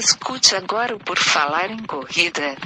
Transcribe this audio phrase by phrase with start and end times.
[0.00, 2.56] Escute agora o Por Falar em Corrida.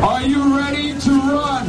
[0.00, 1.66] Are you ready to run?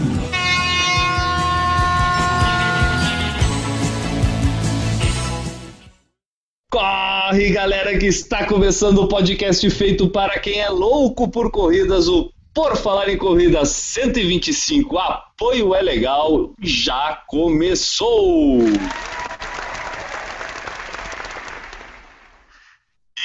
[6.71, 12.31] Corre, galera, que está começando o podcast feito para quem é louco por corridas, o
[12.61, 14.97] Por Falar em Corrida 125.
[14.97, 18.59] Apoio é legal, já começou!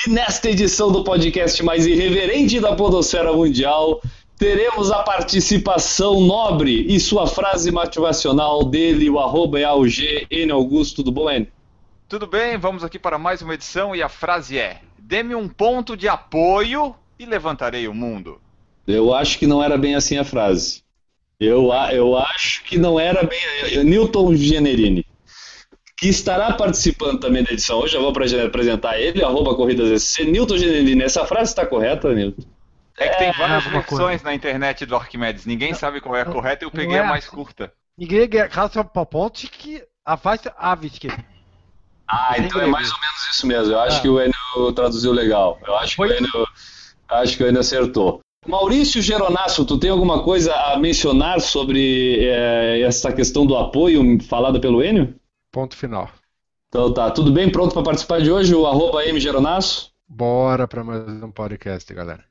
[0.06, 4.00] E nesta edição do podcast mais irreverente da Podosfera Mundial,
[4.38, 11.02] teremos a participação nobre e sua frase motivacional dele, o arroba é AUG, N Augusto,
[11.02, 11.44] tudo bom?
[12.08, 15.96] Tudo bem, vamos aqui para mais uma edição e a frase é: Dê-me um ponto
[15.96, 18.43] de apoio e levantarei o mundo.
[18.86, 20.82] Eu acho que não era bem assim a frase.
[21.40, 23.38] Eu, a- eu acho que não era bem.
[23.84, 25.04] Newton Generini,
[25.96, 30.24] que estará participando também da edição hoje, eu vou apre- apresentar ele, arroba Corridas SC.
[30.24, 32.42] Newton Generini, essa frase está correta, Newton?
[32.96, 34.04] É que tem várias alguma coisa.
[34.04, 37.00] versões na internet do Arquimedes, ninguém sabe qual é a correta, eu Não peguei é
[37.00, 37.34] a mais assim.
[37.34, 37.72] curta.
[37.98, 39.50] Ninguém graça po ponte
[40.04, 41.08] a faz avisque.
[42.08, 43.72] Ah, então é mais ou menos isso mesmo.
[43.72, 44.00] Eu acho Ah.
[44.00, 45.58] que o Enio traduziu legal.
[45.66, 46.06] Eu acho que o?
[46.06, 46.46] Enio,
[47.08, 48.20] acho que o Enio acertou.
[48.46, 54.60] Maurício Geronasso, tu tem alguma coisa a mencionar sobre eh, essa questão do apoio falada
[54.60, 55.14] pelo Enio?
[55.50, 56.10] Ponto final.
[56.68, 57.50] Então tá, tudo bem?
[57.50, 58.54] Pronto para participar de hoje?
[58.54, 59.92] O arroba M Geronasso?
[60.06, 62.24] Bora pra mais um podcast, galera.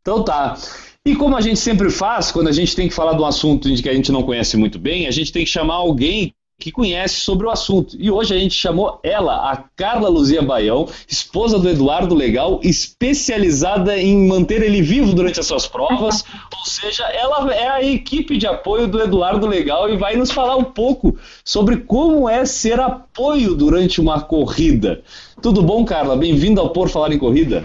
[0.00, 0.56] Então tá.
[1.04, 3.68] E como a gente sempre faz, quando a gente tem que falar de um assunto
[3.82, 7.20] que a gente não conhece muito bem, a gente tem que chamar alguém que conhece
[7.20, 7.96] sobre o assunto.
[8.00, 13.96] E hoje a gente chamou ela, a Carla Luzia Baião, esposa do Eduardo Legal, especializada
[13.96, 16.24] em manter ele vivo durante as suas provas.
[16.58, 20.56] Ou seja, ela é a equipe de apoio do Eduardo Legal e vai nos falar
[20.56, 25.02] um pouco sobre como é ser apoio durante uma corrida.
[25.40, 26.16] Tudo bom, Carla?
[26.16, 27.64] Bem-vinda ao Por Falar em Corrida.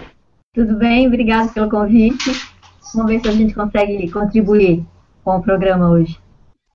[0.54, 2.30] Tudo bem, obrigado pelo convite.
[2.94, 4.84] Vamos ver se a gente consegue contribuir
[5.24, 6.16] com o programa hoje.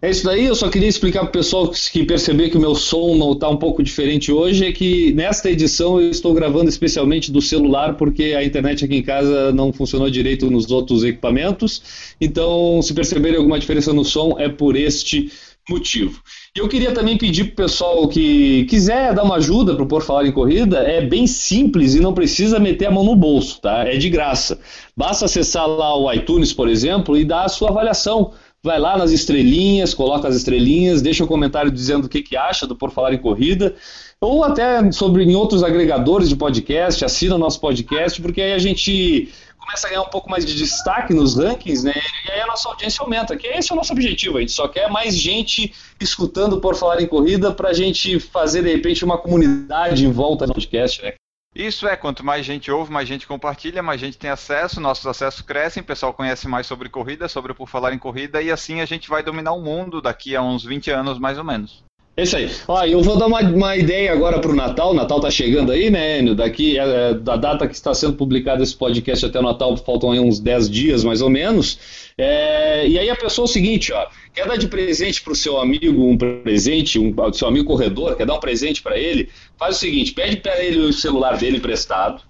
[0.00, 2.76] É isso daí, eu só queria explicar para o pessoal que perceber que o meu
[2.76, 7.32] som não está um pouco diferente hoje, é que nesta edição eu estou gravando especialmente
[7.32, 12.80] do celular, porque a internet aqui em casa não funcionou direito nos outros equipamentos, então
[12.80, 15.32] se perceberem alguma diferença no som é por este
[15.68, 16.20] motivo.
[16.54, 19.88] E eu queria também pedir para o pessoal que quiser dar uma ajuda para o
[19.88, 23.60] Por Falar em Corrida, é bem simples e não precisa meter a mão no bolso,
[23.60, 23.84] tá?
[23.84, 24.60] É de graça.
[24.96, 28.32] Basta acessar lá o iTunes, por exemplo, e dar a sua avaliação.
[28.62, 32.66] Vai lá nas estrelinhas, coloca as estrelinhas, deixa um comentário dizendo o que, que acha
[32.66, 33.74] do Por Falar em Corrida,
[34.20, 38.58] ou até sobre em outros agregadores de podcast, assina o nosso podcast, porque aí a
[38.58, 39.28] gente
[39.66, 41.92] começa a ganhar um pouco mais de destaque nos rankings, né?
[42.24, 44.68] E aí a nossa audiência aumenta, que esse é o nosso objetivo, a gente só
[44.68, 49.18] quer mais gente escutando Por Falar em Corrida para a gente fazer, de repente, uma
[49.18, 51.14] comunidade em volta do podcast, né?
[51.54, 55.40] Isso é, quanto mais gente ouve, mais gente compartilha, mais gente tem acesso, nossos acessos
[55.40, 58.80] crescem, o pessoal conhece mais sobre corrida, sobre o Por Falar em Corrida, e assim
[58.80, 61.82] a gente vai dominar o mundo daqui a uns 20 anos, mais ou menos.
[62.16, 62.50] É isso aí.
[62.66, 64.94] Ó, eu vou dar uma, uma ideia agora para o Natal.
[64.94, 66.34] Natal tá chegando aí, né, Enio?
[66.34, 70.18] Daqui, é, da data que está sendo publicado esse podcast até o Natal, faltam aí
[70.18, 71.78] uns 10 dias, mais ou menos.
[72.16, 74.06] É, e aí a pessoa é o seguinte, ó.
[74.32, 78.24] Quer dar de presente para o seu amigo um presente, um, seu amigo corredor, quer
[78.24, 79.28] dar um presente para ele?
[79.58, 82.22] Faz o seguinte, pede para ele o celular dele emprestado,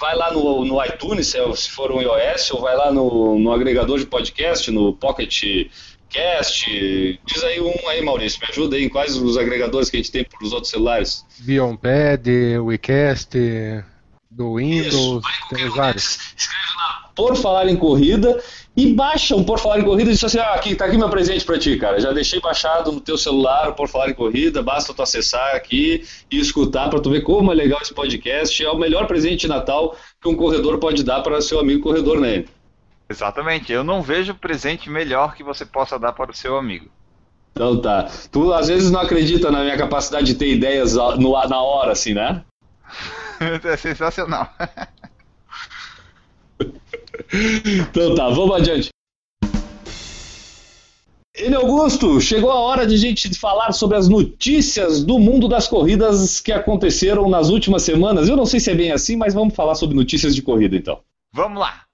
[0.00, 3.52] vai lá no, no iTunes, é- se for um iOS, ou vai lá no, no
[3.52, 5.42] agregador de podcast, no Pocket
[6.14, 7.20] Cast.
[7.26, 10.12] Diz aí um aí, Maurício, me ajuda aí em quais os agregadores que a gente
[10.12, 11.24] tem para os outros celulares.
[11.40, 12.30] Bionpad,
[12.60, 13.36] WeCast,
[14.30, 16.18] do Isso, Windows, vai em qualquer temos um vários.
[16.36, 18.40] Escreve lá, por falar em corrida,
[18.76, 21.08] e baixa um Por Falar em Corrida e diz assim, ah, aqui, tá aqui meu
[21.08, 22.00] presente para ti, cara.
[22.00, 26.04] Já deixei baixado no teu celular o Por Falar em Corrida, basta tu acessar aqui
[26.30, 28.64] e escutar para tu ver como é legal esse podcast.
[28.64, 32.20] É o melhor presente de Natal que um corredor pode dar para seu amigo corredor,
[32.20, 32.44] né?
[33.14, 36.90] Exatamente, eu não vejo presente melhor que você possa dar para o seu amigo.
[37.52, 38.10] Então tá.
[38.32, 42.12] Tu às vezes não acredita na minha capacidade de ter ideias no, na hora, assim,
[42.12, 42.44] né?
[43.62, 44.52] é sensacional.
[47.32, 48.88] Então tá, vamos adiante.
[51.34, 55.66] Ele Augusto, chegou a hora de a gente falar sobre as notícias do mundo das
[55.66, 58.28] corridas que aconteceram nas últimas semanas.
[58.28, 61.00] Eu não sei se é bem assim, mas vamos falar sobre notícias de corrida então.
[61.32, 61.84] Vamos lá.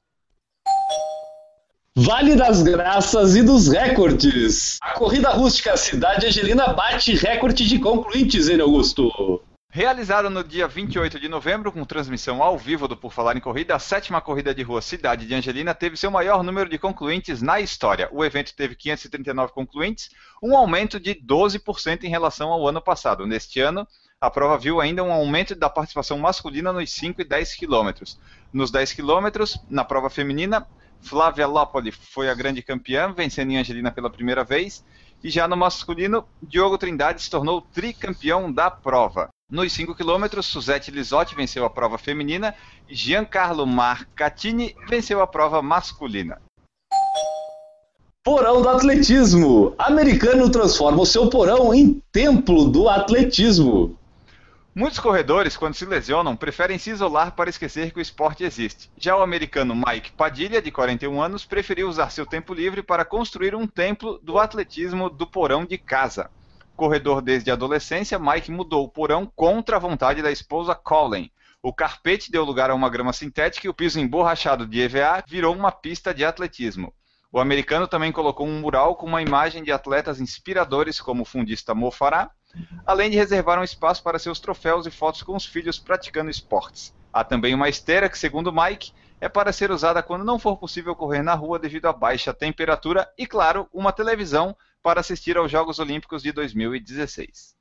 [1.97, 4.79] Vale das Graças e dos Recordes.
[4.81, 9.43] A corrida rústica Cidade Angelina bate recorde de concluintes, ele Augusto.
[9.69, 13.75] Realizado no dia 28 de novembro, com transmissão ao vivo do Por Falar em Corrida,
[13.75, 17.61] a sétima corrida de rua Cidade de Angelina teve seu maior número de concluintes na
[17.61, 18.09] história.
[18.13, 20.11] O evento teve 539 concluintes,
[20.41, 23.27] um aumento de 12% em relação ao ano passado.
[23.27, 23.87] Neste ano,
[24.21, 28.17] a prova viu ainda um aumento da participação masculina nos 5 e 10 quilômetros.
[28.53, 30.67] Nos 10 quilômetros, na prova feminina,
[31.03, 34.85] Flávia Lopoli foi a grande campeã, vencendo em Angelina pela primeira vez.
[35.23, 39.29] E já no masculino, Diogo Trindade se tornou tricampeão da prova.
[39.51, 42.55] Nos 5 km, Suzette Lisotti venceu a prova feminina
[42.89, 46.41] e Giancarlo Marcatini venceu a prova masculina.
[48.23, 49.75] Porão do atletismo.
[49.79, 53.99] Americano transforma o seu porão em templo do atletismo.
[54.75, 58.91] Muitos corredores, quando se lesionam, preferem se isolar para esquecer que o esporte existe.
[58.97, 63.55] Já o americano Mike Padilha, de 41 anos, preferiu usar seu tempo livre para construir
[63.55, 66.31] um templo do atletismo do porão de casa
[66.81, 71.31] corredor desde a adolescência, Mike mudou o porão contra a vontade da esposa Colin.
[71.63, 75.55] O carpete deu lugar a uma grama sintética e o piso emborrachado de EVA virou
[75.55, 76.91] uma pista de atletismo.
[77.31, 81.75] O americano também colocou um mural com uma imagem de atletas inspiradores como o fundista
[81.75, 82.31] Mo Farah,
[82.87, 86.95] além de reservar um espaço para seus troféus e fotos com os filhos praticando esportes.
[87.13, 90.95] Há também uma esteira que, segundo Mike, é para ser usada quando não for possível
[90.95, 95.79] correr na rua devido à baixa temperatura e, claro, uma televisão para assistir aos Jogos
[95.79, 97.55] Olímpicos de 2016.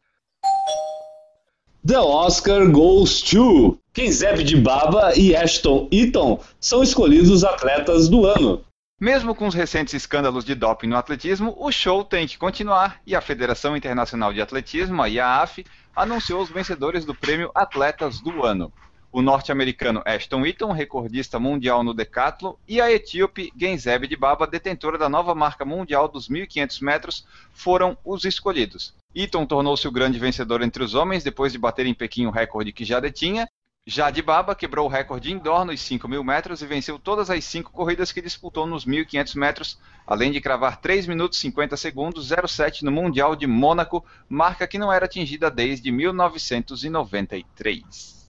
[1.85, 8.25] The Oscar Goes to Kenzeb de Baba e Ashton Eaton são escolhidos os atletas do
[8.25, 8.63] ano.
[8.99, 13.15] Mesmo com os recentes escândalos de doping no atletismo, o show tem que continuar e
[13.15, 15.65] a Federação Internacional de Atletismo, a IAAF,
[15.95, 18.73] anunciou os vencedores do prêmio Atletas do Ano
[19.11, 25.09] o norte-americano Ashton Eaton, recordista mundial no decathlon, e a etíope Genzebe Dibaba, detentora da
[25.09, 28.93] nova marca mundial dos 1.500 metros, foram os escolhidos.
[29.15, 32.71] Eaton tornou-se o grande vencedor entre os homens depois de bater em Pequim o recorde
[32.71, 33.47] que já detinha.
[33.87, 38.11] Já Dibaba quebrou o recorde indoor nos 5.000 metros e venceu todas as cinco corridas
[38.11, 43.35] que disputou nos 1.500 metros, além de cravar 3 minutos 50 segundos 07 no Mundial
[43.35, 48.19] de Mônaco, marca que não era atingida desde 1993.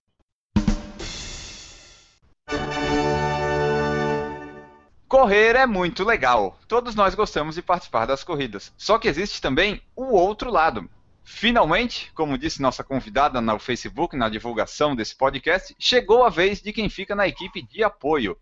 [5.06, 6.58] Correr é muito legal.
[6.69, 8.73] Todos nós gostamos de participar das corridas.
[8.79, 10.88] Só que existe também o outro lado.
[11.22, 16.72] Finalmente, como disse nossa convidada no Facebook na divulgação desse podcast, chegou a vez de
[16.72, 18.37] quem fica na equipe de apoio.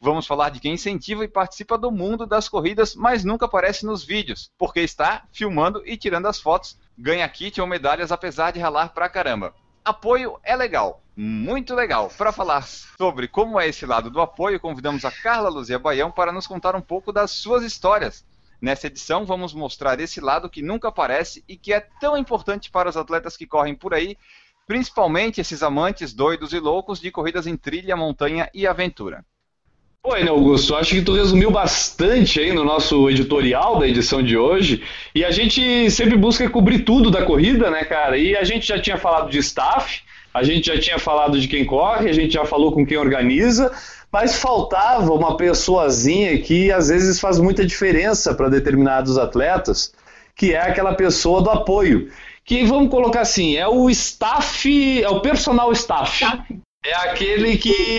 [0.00, 4.04] Vamos falar de quem incentiva e participa do mundo das corridas, mas nunca aparece nos
[4.04, 8.90] vídeos, porque está filmando e tirando as fotos, ganha kit ou medalhas apesar de ralar
[8.90, 9.54] pra caramba.
[9.84, 12.10] Apoio é legal, muito legal.
[12.16, 16.32] Para falar sobre como é esse lado do apoio, convidamos a Carla Luzia Baião para
[16.32, 18.24] nos contar um pouco das suas histórias.
[18.60, 22.88] Nessa edição, vamos mostrar esse lado que nunca aparece e que é tão importante para
[22.88, 24.16] os atletas que correm por aí,
[24.66, 29.24] principalmente esses amantes doidos e loucos de corridas em trilha, montanha e aventura.
[30.06, 34.36] Oi, né, Augusto, acho que tu resumiu bastante aí no nosso editorial da edição de
[34.36, 34.82] hoje.
[35.14, 38.18] E a gente sempre busca cobrir tudo da corrida, né, cara?
[38.18, 40.02] E a gente já tinha falado de staff,
[40.34, 43.72] a gente já tinha falado de quem corre, a gente já falou com quem organiza,
[44.14, 49.92] mas faltava uma pessoazinha que às vezes faz muita diferença para determinados atletas,
[50.36, 52.12] que é aquela pessoa do apoio.
[52.44, 56.14] Que vamos colocar assim, é o staff, é o personal staff.
[56.14, 56.60] staff.
[56.86, 57.98] É aquele que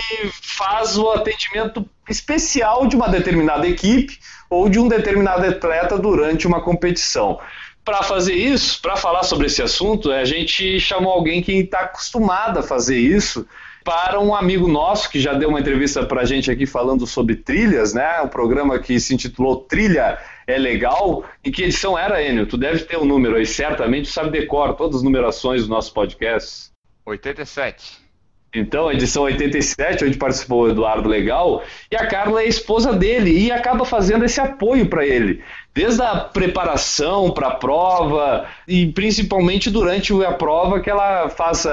[0.56, 4.18] faz o atendimento especial de uma determinada equipe
[4.48, 7.38] ou de um determinado atleta durante uma competição.
[7.86, 12.58] Para fazer isso, para falar sobre esse assunto, a gente chamou alguém que está acostumado
[12.58, 13.46] a fazer isso
[13.84, 17.36] para um amigo nosso que já deu uma entrevista para a gente aqui falando sobre
[17.36, 18.20] trilhas, né?
[18.22, 21.24] Um programa que se intitulou Trilha é Legal.
[21.44, 22.48] Em que edição era, Enio?
[22.48, 25.94] Tu deve ter um número aí, certamente, tu sabe decor todas as numerações do nosso
[25.94, 26.72] podcast.
[27.04, 28.04] 87.
[28.52, 33.30] Então, edição 87, onde participou o Eduardo Legal, e a Carla é a esposa dele
[33.30, 35.44] e acaba fazendo esse apoio para ele,
[35.76, 41.70] desde a preparação para a prova e principalmente durante a prova que ela faça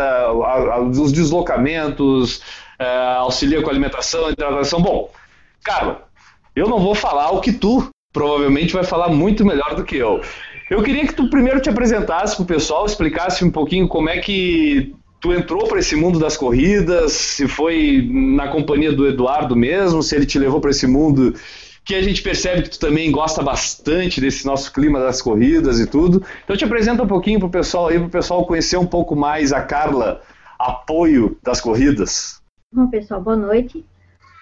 [0.92, 2.42] os deslocamentos,
[2.78, 4.82] é, auxilia com a alimentação, hidratação.
[4.82, 5.10] Bom,
[5.64, 6.02] Carla,
[6.54, 10.20] eu não vou falar o que tu provavelmente vai falar muito melhor do que eu.
[10.70, 14.18] Eu queria que tu primeiro te apresentasse para o pessoal, explicasse um pouquinho como é
[14.18, 20.04] que tu entrou para esse mundo das corridas, se foi na companhia do Eduardo mesmo,
[20.04, 21.34] se ele te levou para esse mundo
[21.86, 25.88] que a gente percebe que tu também gosta bastante desse nosso clima das corridas e
[25.88, 26.24] tudo.
[26.44, 29.62] Então te apresenta um pouquinho pro pessoal aí, pro pessoal conhecer um pouco mais a
[29.62, 30.22] Carla,
[30.58, 32.42] apoio das corridas.
[32.74, 33.86] Bom, pessoal, boa noite.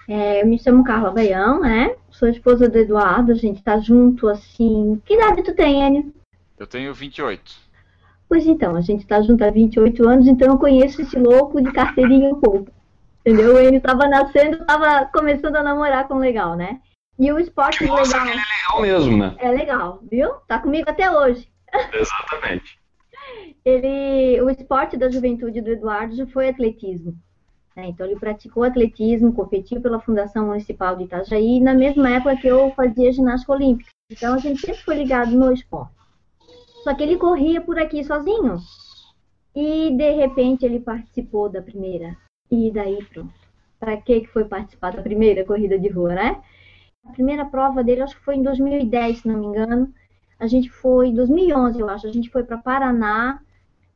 [0.07, 1.95] É, eu me chamo Carla Baião, né?
[2.09, 5.01] Sou esposa do Eduardo, a gente tá junto assim.
[5.05, 6.13] Que idade tu tem, Enio?
[6.59, 7.41] Eu tenho 28.
[8.29, 11.71] Pois então, a gente tá junto há 28 anos, então eu conheço esse louco de
[11.71, 12.71] carteirinha um pouco.
[13.25, 13.57] Entendeu?
[13.59, 16.79] Ele tava nascendo, tava começando a namorar com legal, né?
[17.21, 17.99] E o esporte legal.
[17.99, 19.35] É legal mesmo, né?
[19.37, 20.31] É legal, viu?
[20.47, 21.47] Tá comigo até hoje.
[21.93, 22.79] Exatamente.
[23.63, 27.15] Ele, o esporte da juventude do Eduardo já foi atletismo.
[27.75, 27.89] né?
[27.89, 32.71] Então ele praticou atletismo, competiu pela Fundação Municipal de Itajaí, na mesma época que eu
[32.71, 33.91] fazia ginástica olímpica.
[34.11, 35.93] Então a gente sempre foi ligado no esporte.
[36.83, 38.57] Só que ele corria por aqui sozinho.
[39.55, 42.17] E de repente ele participou da primeira.
[42.49, 43.31] E daí pronto.
[43.79, 46.41] Para que que foi participar da primeira corrida de rua, né?
[47.05, 49.93] A primeira prova dele, acho que foi em 2010, se não me engano.
[50.39, 53.39] A gente foi, em 2011, eu acho, a gente foi para Paraná.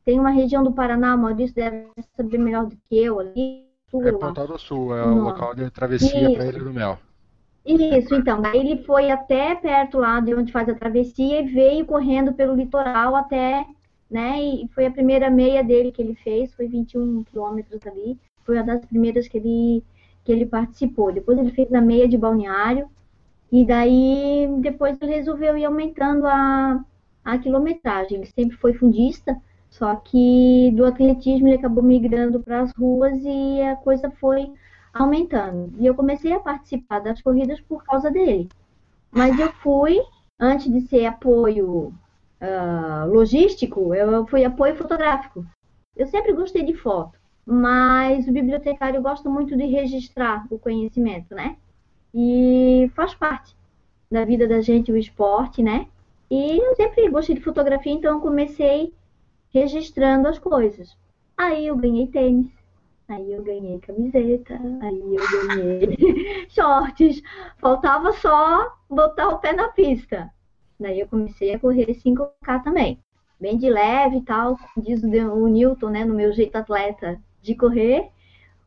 [0.04, 3.66] Tem uma região do Paraná, o Maurício deve saber melhor do que eu ali.
[3.90, 4.12] Sul, É.
[4.12, 5.24] Pontal do Sul, é o Não.
[5.24, 6.98] local de travessia para Ilha do Mel.
[7.64, 8.40] Isso, então.
[8.40, 12.54] Daí ele foi até perto lá de onde faz a travessia e veio correndo pelo
[12.54, 13.66] litoral até,
[14.10, 14.40] né?
[14.40, 18.18] E foi a primeira meia dele que ele fez, foi 21 quilômetros ali.
[18.44, 19.84] Foi uma das primeiras que ele,
[20.26, 21.12] que ele participou.
[21.12, 22.90] Depois ele fez a meia de balneário.
[23.50, 26.84] E daí, depois ele resolveu ir aumentando a,
[27.24, 28.18] a quilometragem.
[28.18, 29.40] Ele sempre foi fundista,
[29.70, 34.52] só que do atletismo ele acabou migrando para as ruas e a coisa foi
[34.92, 35.72] aumentando.
[35.78, 38.48] E eu comecei a participar das corridas por causa dele.
[39.12, 40.00] Mas eu fui,
[40.40, 41.94] antes de ser apoio
[42.40, 45.46] ah, logístico, eu fui apoio fotográfico.
[45.96, 47.16] Eu sempre gostei de foto,
[47.46, 51.56] mas o bibliotecário gosta muito de registrar o conhecimento, né?
[52.12, 53.54] E faz parte
[54.10, 55.86] da vida da gente o esporte, né?
[56.28, 58.92] E eu sempre gostei de fotografia, então comecei
[59.54, 60.96] registrando as coisas.
[61.38, 62.50] Aí eu ganhei tênis,
[63.08, 67.22] aí eu ganhei camiseta, aí eu ganhei shorts.
[67.58, 70.32] Faltava só botar o pé na pista.
[70.80, 72.98] Daí eu comecei a correr 5K também.
[73.38, 78.10] Bem de leve e tal, diz o Newton, né, no meu jeito atleta de correr,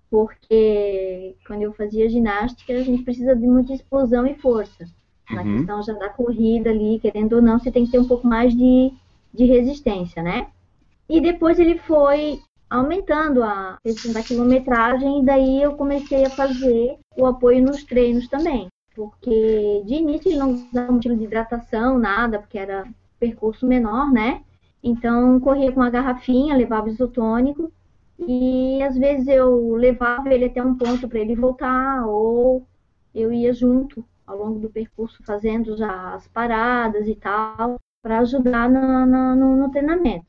[0.10, 4.86] porque quando eu fazia ginástica, a gente precisa de muita explosão e força.
[5.30, 5.58] Na Uhum.
[5.58, 8.56] questão já da corrida ali, querendo ou não, você tem que ter um pouco mais
[8.56, 8.92] de,
[9.34, 10.48] de resistência, né?
[11.10, 16.98] E depois ele foi aumentando a questão da quilometragem, e daí eu comecei a fazer
[17.18, 18.68] o apoio nos treinos também.
[18.96, 22.88] Porque de início ele não usava um estilo de hidratação, nada, porque era
[23.20, 24.42] percurso menor, né?
[24.84, 27.72] Então corria com uma garrafinha, levava isotônico,
[28.28, 32.68] e às vezes eu levava ele até um ponto para ele voltar, ou
[33.14, 38.70] eu ia junto ao longo do percurso fazendo já as paradas e tal, para ajudar
[38.70, 40.29] no, no treinamento.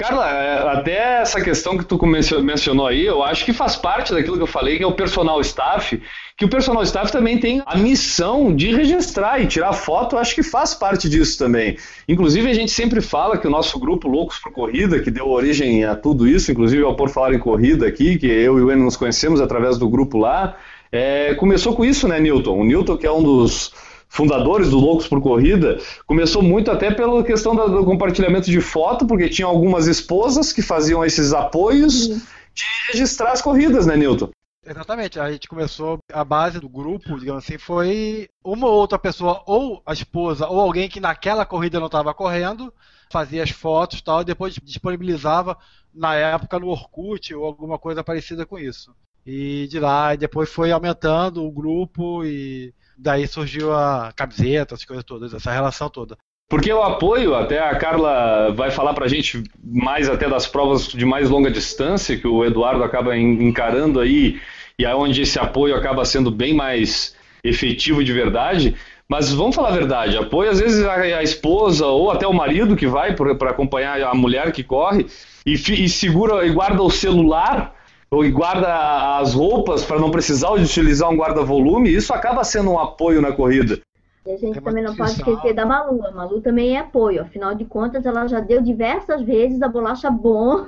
[0.00, 4.12] Carla, é, até essa questão que tu mencio- mencionou aí, eu acho que faz parte
[4.12, 6.00] daquilo que eu falei, que é o personal staff,
[6.36, 10.42] que o personal staff também tem a missão de registrar e tirar foto, acho que
[10.42, 11.76] faz parte disso também.
[12.08, 15.84] Inclusive, a gente sempre fala que o nosso grupo Loucos por Corrida, que deu origem
[15.84, 18.84] a tudo isso, inclusive ao Por Falar em Corrida aqui, que eu e o Enio
[18.84, 20.56] nos conhecemos através do grupo lá,
[20.90, 22.58] é, começou com isso, né, Newton?
[22.58, 23.72] O Newton, que é um dos
[24.10, 29.06] fundadores do Loucos por Corrida, começou muito até pela questão da- do compartilhamento de foto,
[29.06, 34.28] porque tinha algumas esposas que faziam esses apoios de registrar as corridas, né, Newton?
[34.66, 39.42] Exatamente, a gente começou, a base do grupo, digamos assim, foi uma ou outra pessoa,
[39.46, 42.72] ou a esposa, ou alguém que naquela corrida não estava correndo,
[43.10, 45.56] fazia as fotos e tal, e depois disponibilizava
[45.94, 48.92] na época no Orkut ou alguma coisa parecida com isso.
[49.24, 54.84] E de lá, e depois foi aumentando o grupo e daí surgiu a camiseta, as
[54.84, 56.16] coisas todas, essa relação toda.
[56.48, 61.04] Porque o apoio, até a Carla vai falar pra gente mais até das provas de
[61.04, 64.40] mais longa distância, que o Eduardo acaba en- encarando aí,
[64.78, 67.14] e é onde esse apoio acaba sendo bem mais
[67.44, 68.74] efetivo de verdade.
[69.08, 72.76] Mas vamos falar a verdade, apoio às vezes a, a esposa ou até o marido
[72.76, 75.06] que vai para acompanhar a mulher que corre
[75.46, 77.74] e, e segura e guarda o celular
[78.12, 82.78] e guarda as roupas para não precisar de utilizar um guarda-volume, isso acaba sendo um
[82.78, 83.80] apoio na corrida.
[84.26, 86.04] E a gente uma também não pode esquecer da Malu.
[86.04, 87.22] A Malu também é apoio.
[87.22, 90.66] Afinal de contas, ela já deu diversas vezes a bolacha bom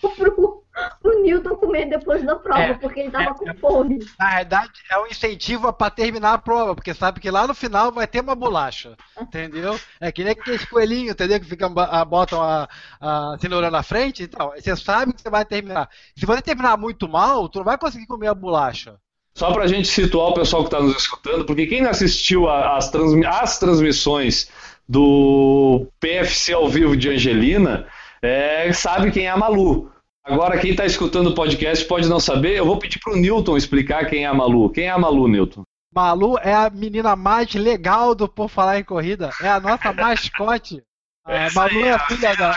[0.16, 0.61] pro,
[1.04, 3.98] o Newton comer depois da prova, É, porque ele tava é, com fome.
[4.18, 7.92] Na verdade, é um incentivo para terminar a prova, porque sabe que lá no final
[7.92, 9.78] vai ter uma bolacha, entendeu?
[10.00, 11.38] É que nem aqueles coelhinhos, entendeu?
[11.40, 12.68] Que ficam, a- botam a,
[13.00, 15.88] a cenoura na frente, então, você sabe que você vai terminar.
[16.16, 18.96] Se você terminar muito mal, tu não vai conseguir comer a bolacha.
[19.34, 22.48] Só para a gente situar o pessoal que está nos escutando, porque quem não assistiu
[22.50, 24.50] as, transmi- as transmissões
[24.88, 27.86] do PFC ao vivo de Angelina
[28.20, 29.90] é, sabe quem é a Malu.
[30.24, 32.56] Agora, quem está escutando o podcast pode não saber.
[32.56, 34.70] Eu vou pedir para o Newton explicar quem é a Malu.
[34.70, 35.64] Quem é a Malu, Newton?
[35.94, 40.82] Malu é a menina mais legal do Por Falar em Corrida, é a nossa mascote.
[41.26, 42.56] A Essa Malu é é a filha da.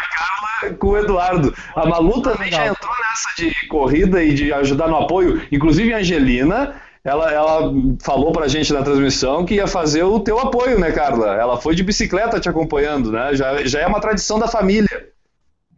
[0.80, 1.54] Com o Eduardo.
[1.76, 5.46] A Malu também já entrou nessa de corrida e de ajudar no apoio.
[5.52, 10.40] Inclusive, a Angelina, ela, ela falou pra gente na transmissão que ia fazer o teu
[10.40, 11.36] apoio, né, Carla?
[11.36, 13.36] Ela foi de bicicleta te acompanhando, né?
[13.36, 15.15] Já, já é uma tradição da família.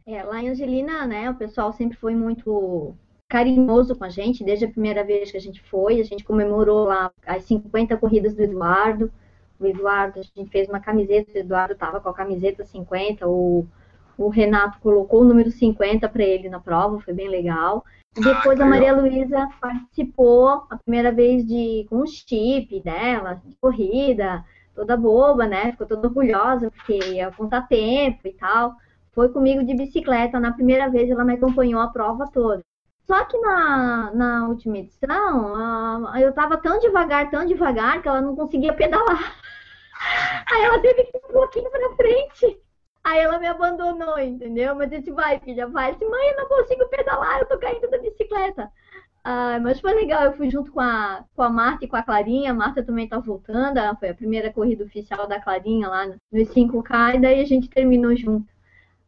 [0.07, 2.95] É, lá em Angelina, né, o pessoal sempre foi muito
[3.27, 6.85] carinhoso com a gente, desde a primeira vez que a gente foi, a gente comemorou
[6.85, 9.11] lá as 50 corridas do Eduardo.
[9.59, 13.67] O Eduardo, a gente fez uma camiseta, o Eduardo estava com a camiseta 50, o,
[14.17, 17.83] o Renato colocou o número 50 para ele na prova, foi bem legal.
[18.15, 18.95] E depois que a Maria.
[18.95, 25.71] Luísa participou a primeira vez de com o chip dela, de corrida, toda boba, né?
[25.71, 28.73] Ficou toda orgulhosa, porque ia contar tempo e tal
[29.17, 30.39] foi comigo de bicicleta.
[30.39, 32.63] Na primeira vez ela me acompanhou a prova toda.
[33.07, 38.21] Só que na, na última edição, ah, eu tava tão devagar, tão devagar, que ela
[38.21, 39.35] não conseguia pedalar.
[40.53, 42.61] Aí ela teve que ir um pouquinho pra frente.
[43.03, 44.75] Aí ela me abandonou, entendeu?
[44.75, 45.89] Mas eu disse, vai, filha, vai.
[45.89, 48.71] Eu disse, mãe, eu não consigo pedalar, eu tô caindo da bicicleta.
[49.23, 52.03] Ah, mas foi legal, eu fui junto com a, com a Marta e com a
[52.03, 52.51] Clarinha.
[52.51, 57.15] A Marta também tá voltando, foi a primeira corrida oficial da Clarinha lá nos 5K,
[57.15, 58.56] e daí a gente terminou junto.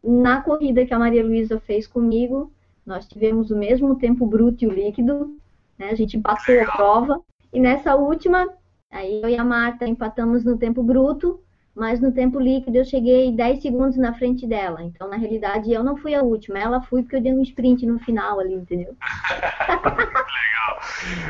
[0.03, 2.51] Na corrida que a Maria Luísa fez comigo,
[2.85, 5.37] nós tivemos o mesmo tempo bruto e o líquido,
[5.77, 5.89] né?
[5.89, 7.21] A gente empatou a prova.
[7.51, 8.47] E nessa última,
[8.91, 11.39] aí eu e a Marta empatamos no tempo bruto,
[11.75, 14.83] mas no tempo líquido eu cheguei 10 segundos na frente dela.
[14.83, 17.85] Então, na realidade, eu não fui a última, ela foi porque eu dei um sprint
[17.85, 18.95] no final ali, entendeu?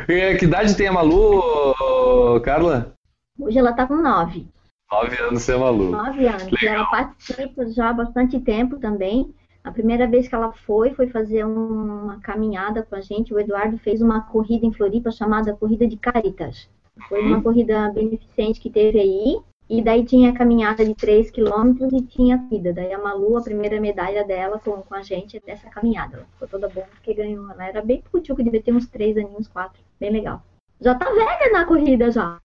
[0.08, 2.94] E Que idade tem a Malu, Carla?
[3.40, 4.48] Hoje ela tá com 9.
[4.92, 5.92] Nove anos você é Malu.
[5.92, 6.44] Nove anos.
[6.48, 6.76] E Legal.
[6.76, 9.34] ela participa já há bastante tempo também.
[9.64, 13.34] A primeira vez que ela foi, foi fazer um- uma caminhada com a gente.
[13.34, 16.68] O Eduardo fez uma corrida em Floripa chamada Corrida de Caritas.
[17.08, 19.40] Foi uma corrida beneficente que teve aí.
[19.70, 22.74] E daí tinha a caminhada de 3 quilômetros e tinha a corrida.
[22.74, 26.18] Daí a Malu, a primeira medalha dela com, com a gente é dessa caminhada.
[26.18, 27.52] Ela ficou toda boa porque ganhou.
[27.52, 29.80] Ela era bem putinho, devia ter uns 3 aninhos, 4.
[30.00, 30.42] Bem legal.
[30.82, 32.38] Já tá velha na corrida já.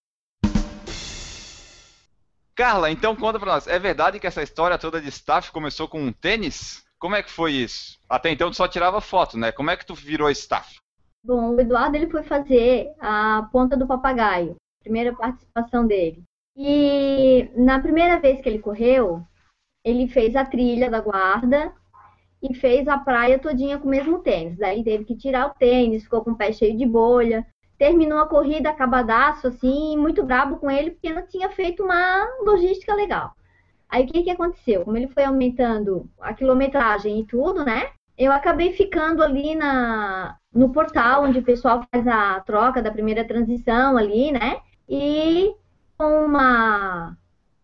[2.57, 3.67] Carla, então conta pra nós.
[3.67, 6.85] É verdade que essa história toda de staff começou com um tênis?
[6.99, 7.99] Como é que foi isso?
[8.09, 9.51] Até então tu só tirava foto, né?
[9.51, 10.79] Como é que tu virou staff?
[11.25, 16.23] Bom, o Eduardo ele foi fazer a ponta do papagaio, primeira participação dele.
[16.57, 19.23] E na primeira vez que ele correu,
[19.85, 21.73] ele fez a trilha da guarda
[22.41, 24.59] e fez a praia todinha com o mesmo tênis.
[24.59, 27.45] Daí teve que tirar o tênis, ficou com o pé cheio de bolha.
[27.79, 32.95] Terminou a corrida acabadaço, assim, muito brabo com ele, porque não tinha feito uma logística
[32.95, 33.35] legal.
[33.89, 34.85] Aí o que, que aconteceu?
[34.85, 37.91] Como ele foi aumentando a quilometragem e tudo, né?
[38.17, 43.25] Eu acabei ficando ali na, no portal onde o pessoal faz a troca da primeira
[43.25, 44.61] transição ali, né?
[44.89, 45.55] E
[45.99, 47.17] com uma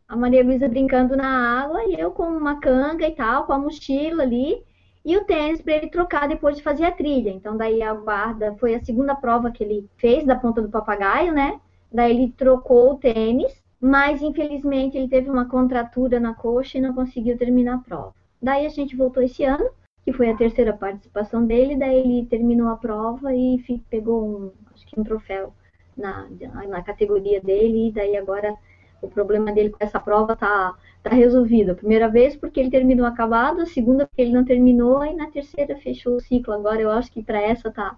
[0.09, 3.59] a Maria Luísa brincando na água e eu com uma canga e tal, com a
[3.59, 4.61] mochila ali
[5.05, 7.31] e o tênis para ele trocar depois de fazer a trilha.
[7.31, 11.33] Então daí a guarda foi a segunda prova que ele fez da ponta do papagaio,
[11.33, 11.61] né?
[11.93, 16.95] Daí ele trocou o tênis, mas infelizmente ele teve uma contratura na coxa e não
[16.95, 18.15] conseguiu terminar a prova.
[18.41, 19.69] Daí a gente voltou esse ano,
[20.05, 24.87] que foi a terceira participação dele, daí ele terminou a prova e pegou um, acho
[24.87, 25.53] que um troféu
[25.97, 26.27] na,
[26.69, 28.55] na categoria dele, e daí agora
[29.03, 31.73] o problema dele com essa prova tá, tá resolvido.
[31.73, 35.31] A primeira vez porque ele terminou acabado, a segunda porque ele não terminou, e na
[35.31, 36.55] terceira fechou o ciclo.
[36.55, 37.97] Agora eu acho que para essa tá,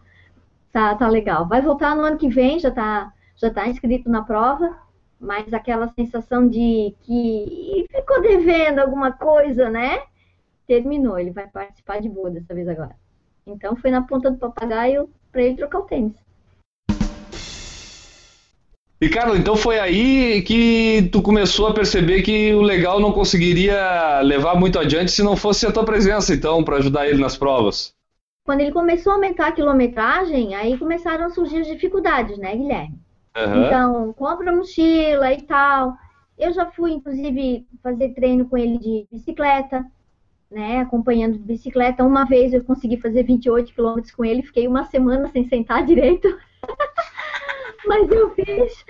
[0.70, 1.46] tá, tá legal.
[1.46, 4.76] Vai voltar no ano que vem, já tá, já tá inscrito na prova,
[5.18, 10.02] mas aquela sensação de que ficou devendo alguma coisa, né?
[10.66, 12.96] Terminou, ele vai participar de boa dessa vez agora.
[13.46, 16.14] Então foi na ponta do papagaio para ele trocar o tênis.
[19.02, 24.20] E, Carla, então foi aí que tu começou a perceber que o legal não conseguiria
[24.20, 27.92] levar muito adiante se não fosse a tua presença, então, para ajudar ele nas provas.
[28.44, 32.96] Quando ele começou a aumentar a quilometragem, aí começaram a surgir as dificuldades, né, Guilherme?
[33.36, 33.66] Aham.
[33.66, 35.94] Então, compra mochila e tal.
[36.38, 39.84] Eu já fui, inclusive, fazer treino com ele de bicicleta.
[40.48, 42.04] né, acompanhando de bicicleta.
[42.04, 46.28] Uma vez eu consegui fazer 28 quilômetros com ele, fiquei uma semana sem sentar direito.
[47.86, 48.84] Mas eu fiz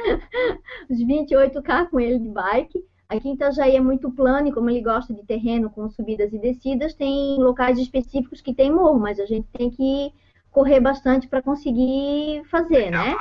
[0.90, 2.84] os 28K com ele de bike.
[3.08, 6.38] Aqui em Itajaí é muito plano e como ele gosta de terreno com subidas e
[6.38, 10.12] descidas, tem locais específicos que tem morro, mas a gente tem que
[10.50, 13.14] correr bastante para conseguir fazer, né?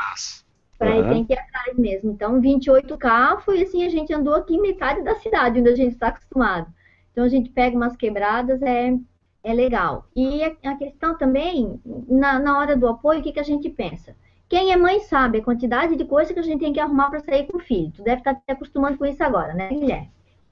[0.77, 1.09] Para uhum.
[1.09, 2.11] tem que ir atrás mesmo.
[2.11, 6.07] Então, 28K foi assim, a gente andou aqui metade da cidade onde a gente está
[6.07, 6.67] acostumado.
[7.11, 8.97] Então, a gente pega umas quebradas, é,
[9.43, 10.05] é legal.
[10.15, 14.15] E a, questão também, na, na hora do apoio, o que, que a gente pensa?
[14.51, 17.21] Quem é mãe sabe a quantidade de coisa que a gente tem que arrumar para
[17.21, 17.89] sair com o filho.
[17.95, 20.11] Tu deve estar tá te acostumando com isso agora, né, Guilherme?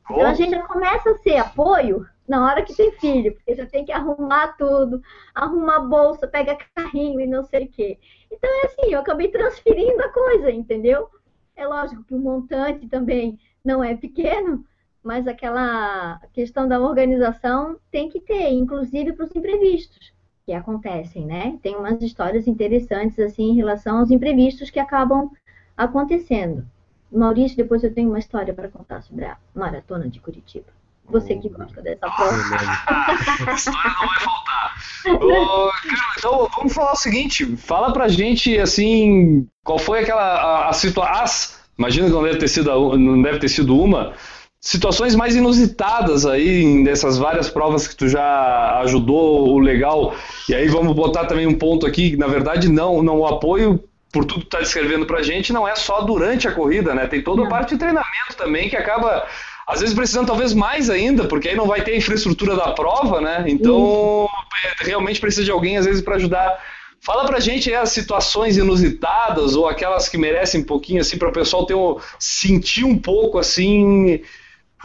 [0.10, 3.66] Então a gente já começa a ser apoio na hora que tem filho, porque já
[3.66, 5.02] tem que arrumar tudo,
[5.36, 8.00] arrumar bolsa, pega carrinho e não sei o quê.
[8.32, 11.10] Então é assim, eu acabei transferindo a coisa, entendeu?
[11.54, 14.64] É lógico que o montante também não é pequeno,
[15.04, 20.18] mas aquela questão da organização tem que ter, inclusive para os imprevistos
[20.50, 21.60] que acontecem, né?
[21.62, 25.30] Tem umas histórias interessantes assim em relação aos imprevistos que acabam
[25.78, 26.66] acontecendo.
[27.12, 30.66] Maurício, depois eu tenho uma história para contar sobre a maratona de Curitiba.
[31.06, 32.34] Você que gosta dessa prova.
[33.54, 34.76] história não vai faltar.
[35.22, 35.72] Ô,
[36.18, 41.60] então vamos falar o seguinte, fala pra gente assim, qual foi aquela a, a situação,
[41.78, 44.14] imagina que não deve ter sido não deve ter sido uma,
[44.62, 50.16] situações mais inusitadas aí dessas várias provas que tu já ajudou o legal.
[50.48, 53.84] E aí vamos botar também um ponto aqui, que na verdade não, não o apoio
[54.12, 57.08] por tudo que está descrevendo para a gente não é só durante a corrida, né?
[57.08, 59.26] Tem toda a parte de treinamento também que acaba
[59.68, 63.22] às vezes precisando talvez mais ainda, porque aí não vai ter a infraestrutura da prova,
[63.22, 63.46] né?
[63.48, 64.28] Então
[64.64, 66.60] é, realmente precisa de alguém às vezes para ajudar.
[67.00, 71.30] Fala pra gente aí as situações inusitadas ou aquelas que merecem um pouquinho assim para
[71.30, 74.22] o pessoal ter um, sentir um pouco assim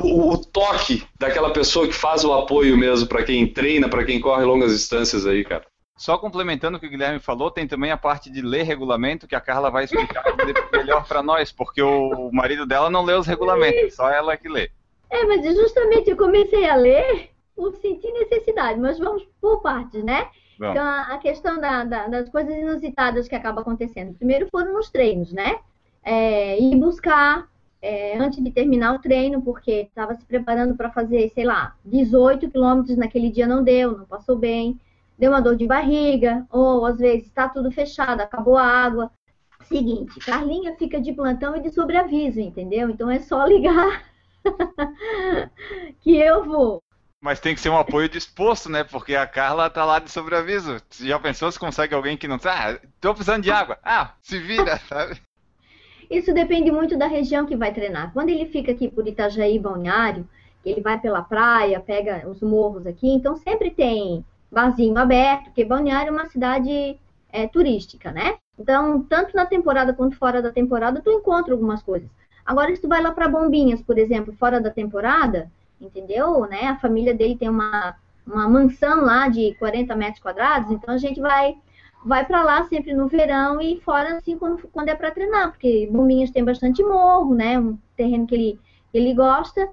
[0.01, 4.21] o, o, toque daquela pessoa que faz o apoio mesmo para quem treina, para quem
[4.21, 5.65] corre longas distâncias aí, cara.
[5.97, 9.37] Só complementando o que o Guilherme falou, tem também a parte de ler regulamento que
[9.37, 10.25] a Carla vai explicar
[10.73, 14.71] melhor para nós, porque o marido dela não lê os regulamentos, só ela que lê.
[15.09, 20.29] É, mas justamente eu comecei a ler por sentir necessidade, mas vamos por partes, né?
[20.59, 20.75] Vamos.
[20.75, 24.15] Então, a questão da, da, das coisas inusitadas que acaba acontecendo.
[24.15, 25.59] Primeiro foram nos treinos, né?
[26.03, 27.49] É, ir buscar
[27.85, 32.51] é, antes de terminar o treino, porque estava se preparando para fazer, sei lá, 18
[32.51, 34.81] quilômetros naquele dia não deu, não passou bem,
[35.19, 39.11] deu uma dor de barriga, ou às vezes está tudo fechado, acabou a água.
[39.65, 42.89] Seguinte, Carlinha fica de plantão e de sobreaviso, entendeu?
[42.89, 44.03] Então é só ligar
[46.01, 46.83] que eu vou.
[47.23, 48.83] Mas tem que ser um apoio disposto, né?
[48.85, 50.79] Porque a Carla tá lá de sobreaviso.
[51.01, 52.39] Já pensou se consegue alguém que não.
[52.45, 53.79] Ah, tô precisando de água.
[53.83, 55.21] Ah, se vira, sabe?
[56.11, 58.13] Isso depende muito da região que vai treinar.
[58.13, 60.29] Quando ele fica aqui por Itajaí, Balneário,
[60.65, 66.09] ele vai pela praia, pega os morros aqui, então sempre tem barzinho aberto, porque Balneário
[66.09, 66.99] é uma cidade
[67.31, 68.37] é, turística, né?
[68.59, 72.09] Então, tanto na temporada quanto fora da temporada, tu encontra algumas coisas.
[72.47, 76.47] Agora, se tu vai lá para Bombinhas, por exemplo, fora da temporada, entendeu?
[76.47, 76.69] Né?
[76.69, 81.21] A família dele tem uma, uma mansão lá de 40 metros quadrados, então a gente
[81.21, 81.57] vai
[82.05, 85.89] vai para lá sempre no verão e fora assim quando, quando é para treinar, porque
[85.91, 87.59] Bombinhas tem bastante morro, né?
[87.59, 88.61] Um terreno que ele,
[88.93, 89.69] ele gosta.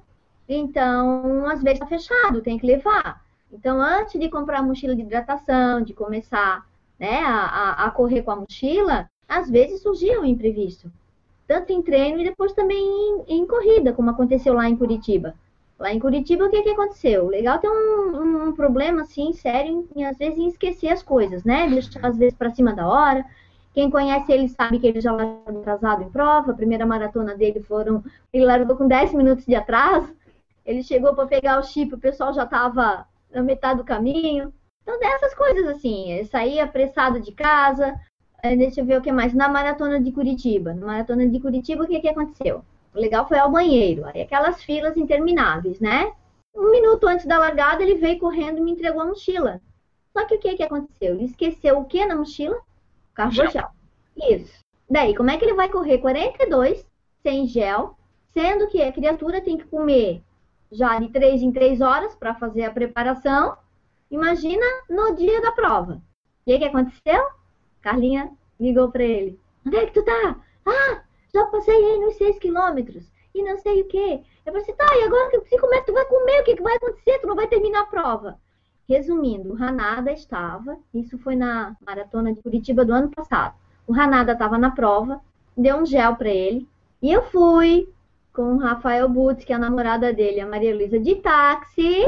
[0.47, 3.21] Então, às vezes tá fechado, tem que levar.
[3.51, 6.65] Então, antes de comprar a mochila de hidratação, de começar
[6.97, 10.91] né, a, a correr com a mochila, às vezes surgia um imprevisto.
[11.47, 15.35] Tanto em treino e depois também em, em corrida, como aconteceu lá em Curitiba.
[15.81, 17.27] Lá em Curitiba, o que, que aconteceu?
[17.27, 21.67] Legal tem um, um, problema, assim, sério, em, às vezes, em esquecer as coisas, né?
[22.03, 23.25] Às vezes, para cima da hora.
[23.73, 26.51] Quem conhece ele sabe que ele já largou atrasado em prova.
[26.51, 28.03] A primeira maratona dele foram...
[28.31, 30.15] Ele largou com 10 minutos de atraso.
[30.63, 34.53] Ele chegou para pegar o chip, o pessoal já estava na metade do caminho.
[34.83, 36.11] Então, dessas coisas, assim.
[36.11, 37.99] Ele saía apressado de casa.
[38.43, 39.33] É, deixa eu ver o que mais.
[39.33, 40.75] Na maratona de Curitiba.
[40.75, 42.63] Na maratona de Curitiba, o que, que aconteceu?
[42.93, 44.05] O legal foi ao banheiro.
[44.05, 46.11] Aí aquelas filas intermináveis, né?
[46.55, 49.61] Um minuto antes da largada, ele veio correndo e me entregou a mochila.
[50.11, 51.15] Só que o que, que aconteceu?
[51.15, 52.59] Ele esqueceu o que na mochila?
[53.13, 53.69] Carbo gel.
[54.17, 54.59] Isso.
[54.89, 56.85] Daí, como é que ele vai correr 42
[57.23, 57.97] sem gel,
[58.33, 60.21] sendo que a criatura tem que comer
[60.71, 63.57] já de 3 em 3 horas para fazer a preparação?
[64.09, 65.93] Imagina no dia da prova.
[65.93, 66.01] O
[66.45, 67.25] que, que aconteceu?
[67.81, 69.39] Carlinha ligou para ele.
[69.65, 70.35] Onde é que tu tá?
[70.65, 74.21] Ah, já passei aí nos 6 quilômetros e não sei o quê.
[74.45, 76.41] Eu falei assim, tá, e agora que como é que tu vai comer?
[76.41, 77.19] O que, que vai acontecer?
[77.19, 78.39] Tu não vai terminar a prova.
[78.87, 83.55] Resumindo, o Ranada estava, isso foi na maratona de Curitiba do ano passado.
[83.87, 85.21] O Ranada estava na prova,
[85.55, 86.67] deu um gel para ele,
[87.01, 87.87] e eu fui
[88.33, 92.05] com o Rafael Butz, que é a namorada dele, a Maria Luísa, de táxi,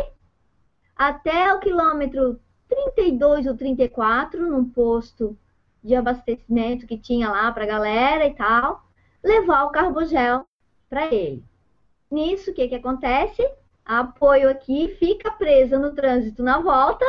[0.96, 5.38] até o quilômetro 32 ou 34, num posto
[5.84, 8.84] de abastecimento que tinha lá para galera e tal,
[9.24, 10.46] levar o carbogel
[10.90, 11.44] para ele.
[12.12, 13.42] Nisso, o que, que acontece?
[13.86, 17.06] Apoio aqui fica presa no trânsito na volta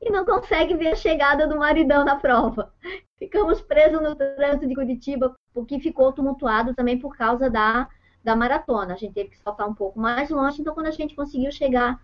[0.00, 2.72] e não consegue ver a chegada do maridão na prova.
[3.18, 7.88] Ficamos presos no trânsito de Curitiba, porque ficou tumultuado também por causa da,
[8.22, 8.94] da maratona.
[8.94, 11.98] A gente teve que saltar um pouco mais longe, então quando a gente conseguiu chegar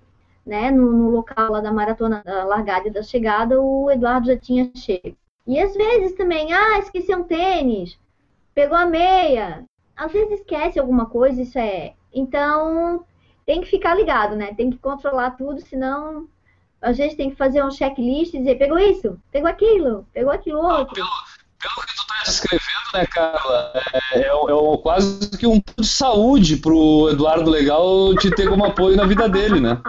[0.44, 4.36] né, no, no local lá da maratona, da largada e da chegada, o Eduardo já
[4.36, 5.16] tinha chego.
[5.46, 7.98] E às vezes também, ah, esqueci um tênis,
[8.54, 9.64] pegou a meia.
[9.96, 11.94] Às vezes esquece alguma coisa, isso é.
[12.12, 13.04] Então,
[13.46, 14.54] tem que ficar ligado, né?
[14.54, 16.28] Tem que controlar tudo, senão
[16.80, 20.58] a gente tem que fazer um checklist e dizer, pegou isso, pegou aquilo, pegou aquilo
[20.58, 20.94] outro.
[20.94, 21.08] Pelo,
[21.60, 23.72] pelo que tu tá descrevendo, né, Carla,
[24.12, 28.96] é, é, é quase que um de saúde pro Eduardo Legal te ter como apoio
[28.96, 29.80] na vida dele, né?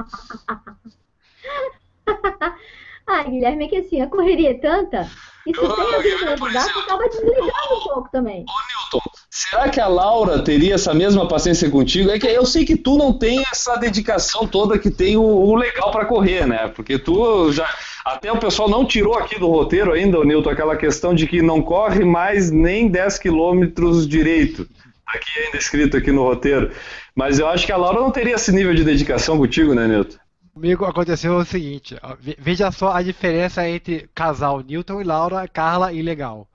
[3.08, 5.10] Ai, Guilherme, é que assim, a correria é tanta
[5.46, 8.46] e se tem alguém para ajudar, você acaba desligando um pouco também.
[8.48, 12.10] Ô, Newton, será que a Laura teria essa mesma paciência contigo?
[12.10, 15.56] É que eu sei que tu não tem essa dedicação toda que tem o, o
[15.56, 16.70] legal para correr, né?
[16.70, 17.70] Porque tu já.
[18.06, 21.62] Até o pessoal não tirou aqui do roteiro ainda, Newton, aquela questão de que não
[21.62, 24.68] corre mais nem 10 quilômetros direito.
[25.06, 26.72] Aqui ainda escrito aqui no roteiro.
[27.16, 30.18] Mas eu acho que a Laura não teria esse nível de dedicação contigo, né, Newton?
[30.54, 31.98] Comigo aconteceu o seguinte,
[32.38, 36.48] veja só a diferença entre casal Newton e Laura, Carla e Legal.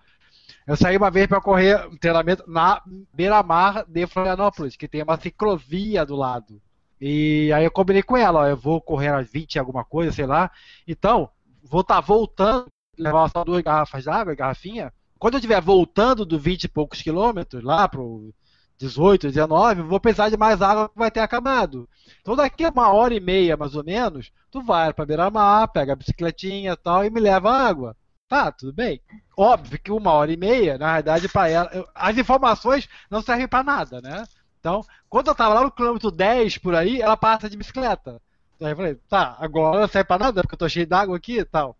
[0.64, 2.80] Eu saí uma vez para correr um treinamento na
[3.12, 6.62] beira-mar de Florianópolis, que tem uma ciclovia do lado.
[7.00, 10.26] E aí eu combinei com ela, ó, eu vou correr às 20 alguma coisa, sei
[10.26, 10.48] lá.
[10.86, 11.28] Então,
[11.64, 14.92] vou estar tá voltando, levar só duas garrafas d'água, garrafinha.
[15.18, 18.32] Quando eu estiver voltando do 20 e poucos quilômetros, lá pro
[18.78, 21.88] 18, 19, vou precisar de mais água que vai ter acabado.
[22.20, 25.92] Então daqui a uma hora e meia, mais ou menos, tu vai para beira-mar, pega
[25.92, 27.96] a bicicletinha e tal e me leva água.
[28.28, 29.00] Tá, tudo bem.
[29.36, 33.64] Óbvio que uma hora e meia, na verdade, para ela, as informações não servem para
[33.64, 34.24] nada, né?
[34.60, 38.20] Então, quando eu tava lá no quilômetro 10 por aí, ela passa de bicicleta.
[38.60, 41.38] Aí eu falei, tá, agora não serve para nada, porque eu tô cheio d'água aqui
[41.38, 41.76] e tal.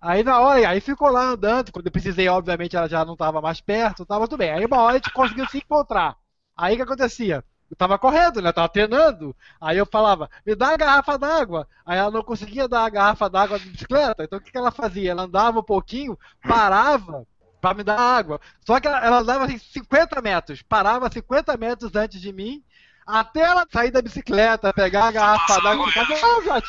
[0.00, 3.40] Aí na hora, aí ficou lá andando, quando eu precisei, obviamente, ela já não estava
[3.40, 4.50] mais perto, tava tudo bem.
[4.50, 6.16] Aí uma hora a gente conseguiu se encontrar.
[6.62, 7.44] Aí o que acontecia?
[7.68, 8.52] Eu tava correndo, né?
[8.52, 9.34] Tava treinando.
[9.60, 11.66] Aí eu falava, me dá a garrafa d'água.
[11.84, 14.22] Aí ela não conseguia dar a garrafa d'água de bicicleta.
[14.22, 15.10] Então o que, que ela fazia?
[15.10, 17.26] Ela andava um pouquinho, parava
[17.60, 18.40] para me dar água.
[18.64, 22.62] Só que ela, ela andava assim 50 metros, parava 50 metros antes de mim,
[23.04, 26.62] até ela sair da bicicleta, pegar a garrafa d'água, eu já,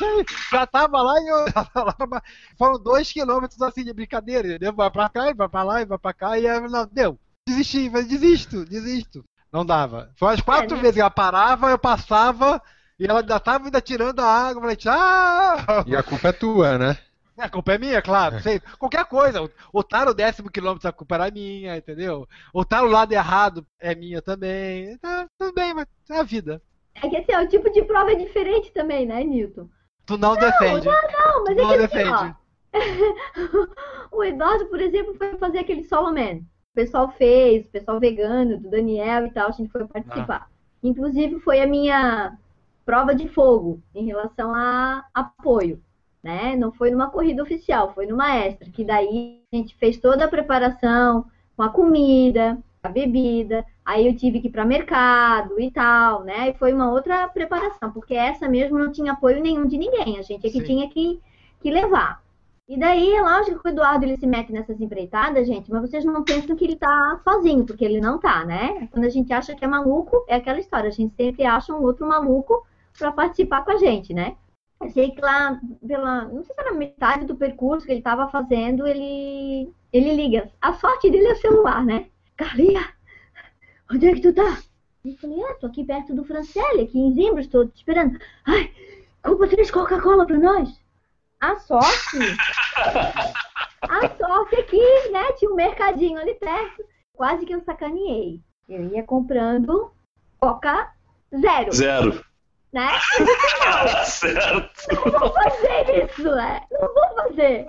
[0.50, 1.44] já tava lá e eu
[2.58, 4.72] foram dois quilômetros assim de brincadeira, entendeu?
[4.72, 7.16] Vai pra cá, vai pra lá, e vai pra cá, e ela não, deu.
[7.46, 9.24] Desisti, desisto, desisto.
[9.54, 10.10] Não dava.
[10.16, 12.60] Foi umas quatro é, vezes que ela parava, eu passava
[12.98, 14.58] e ela ainda tava ainda tirando a água.
[14.58, 15.84] Eu falei, tchau!
[15.86, 16.98] E a culpa é tua, né?
[17.38, 18.40] A culpa é minha, claro.
[18.40, 19.48] Sei, qualquer coisa.
[19.72, 22.26] O tá no décimo quilômetro, a culpa era minha, entendeu?
[22.52, 24.98] O tá no lado errado é minha também.
[24.98, 26.60] Tá, tudo bem, mas é a vida.
[27.00, 29.68] É que assim, o tipo de prova é diferente também, né, Newton?
[30.04, 30.84] Tu não, não defende.
[30.84, 32.12] Não, não, mas tu é não que defende.
[32.12, 32.34] Assim,
[34.10, 36.40] ó, o Eduardo, por exemplo, foi fazer aquele solo man
[36.74, 40.48] pessoal fez, o pessoal vegano, do Daniel e tal, a gente foi participar.
[40.48, 40.54] Ah.
[40.82, 42.36] Inclusive foi a minha
[42.84, 45.80] prova de fogo em relação a apoio,
[46.22, 46.56] né?
[46.56, 50.28] Não foi numa corrida oficial, foi numa extra, que daí a gente fez toda a
[50.28, 51.24] preparação
[51.56, 56.50] com a comida, a bebida, aí eu tive que ir para mercado e tal, né?
[56.50, 60.22] E foi uma outra preparação, porque essa mesmo não tinha apoio nenhum de ninguém, a
[60.22, 60.66] gente é que Sim.
[60.66, 61.20] tinha que,
[61.60, 62.23] que levar.
[62.66, 66.02] E daí é lógico que o Eduardo ele se mete nessas empreitadas, gente, mas vocês
[66.02, 68.88] não pensam que ele tá sozinho, porque ele não tá, né?
[68.90, 71.82] Quando a gente acha que é maluco, é aquela história, a gente sempre acha um
[71.82, 72.66] outro maluco
[72.98, 74.36] para participar com a gente, né?
[74.80, 78.28] Eu sei que lá, pela, não sei se era metade do percurso que ele estava
[78.28, 80.50] fazendo, ele, ele liga.
[80.60, 82.06] A sorte dele é o celular, né?
[82.34, 82.82] Carlinha,
[83.92, 84.58] onde é que tu tá?
[85.04, 88.18] Eu falei, é, tô aqui perto do Franciele, aqui em Zimbro, estou te esperando.
[88.46, 88.72] Ai,
[89.22, 90.83] compra três Coca-Cola para nós.
[91.40, 92.18] A sorte.
[93.82, 95.32] a sorte aqui, é né?
[95.32, 96.84] Tinha um mercadinho ali perto.
[97.14, 98.40] Quase que eu sacaneei.
[98.68, 99.92] Eu ia comprando
[100.40, 100.92] Coca
[101.38, 101.72] zero.
[101.72, 102.24] Zero.
[102.72, 102.88] Né?
[103.20, 104.70] Não, certo.
[104.94, 106.60] Não vou fazer isso, né?
[106.72, 107.66] Não vou fazer.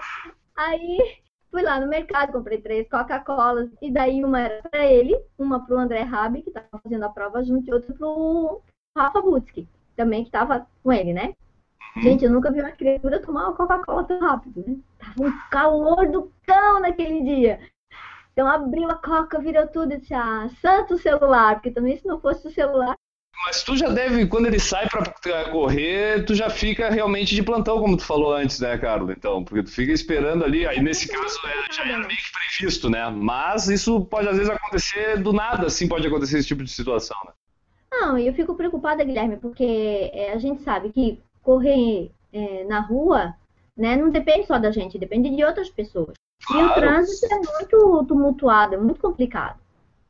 [0.55, 1.19] Aí
[1.51, 3.69] fui lá no mercado, comprei três Coca-Colas.
[3.81, 7.43] E daí uma era pra ele, uma pro André Rabi, que tava fazendo a prova
[7.43, 8.61] junto, e outra pro
[8.97, 11.33] Rafa Butzki, também que tava com ele, né?
[11.97, 14.75] Gente, eu nunca vi uma criatura tomar uma Coca-Cola tão rápido, né?
[14.99, 17.59] Tava um calor do cão naquele dia.
[18.33, 22.19] Então abriu a coca, virou tudo e disse, ah, santo celular, porque também se não
[22.19, 22.95] fosse o celular.
[23.45, 27.79] mas tu já deve, quando ele sai para correr, tu já fica realmente de plantão,
[27.79, 29.15] como tu falou antes, né, Carlos?
[29.15, 32.89] Então, porque tu fica esperando ali, aí nesse caso é, já era meio que previsto,
[32.89, 33.09] né?
[33.09, 37.17] Mas isso pode às vezes acontecer do nada, assim pode acontecer esse tipo de situação,
[37.25, 37.31] né?
[37.89, 43.35] Não, eu fico preocupada, Guilherme, porque é, a gente sabe que correr é, na rua,
[43.77, 46.13] né, não depende só da gente, depende de outras pessoas.
[46.45, 46.67] Claro.
[46.67, 49.59] E o trânsito é muito tumultuado, é muito complicado.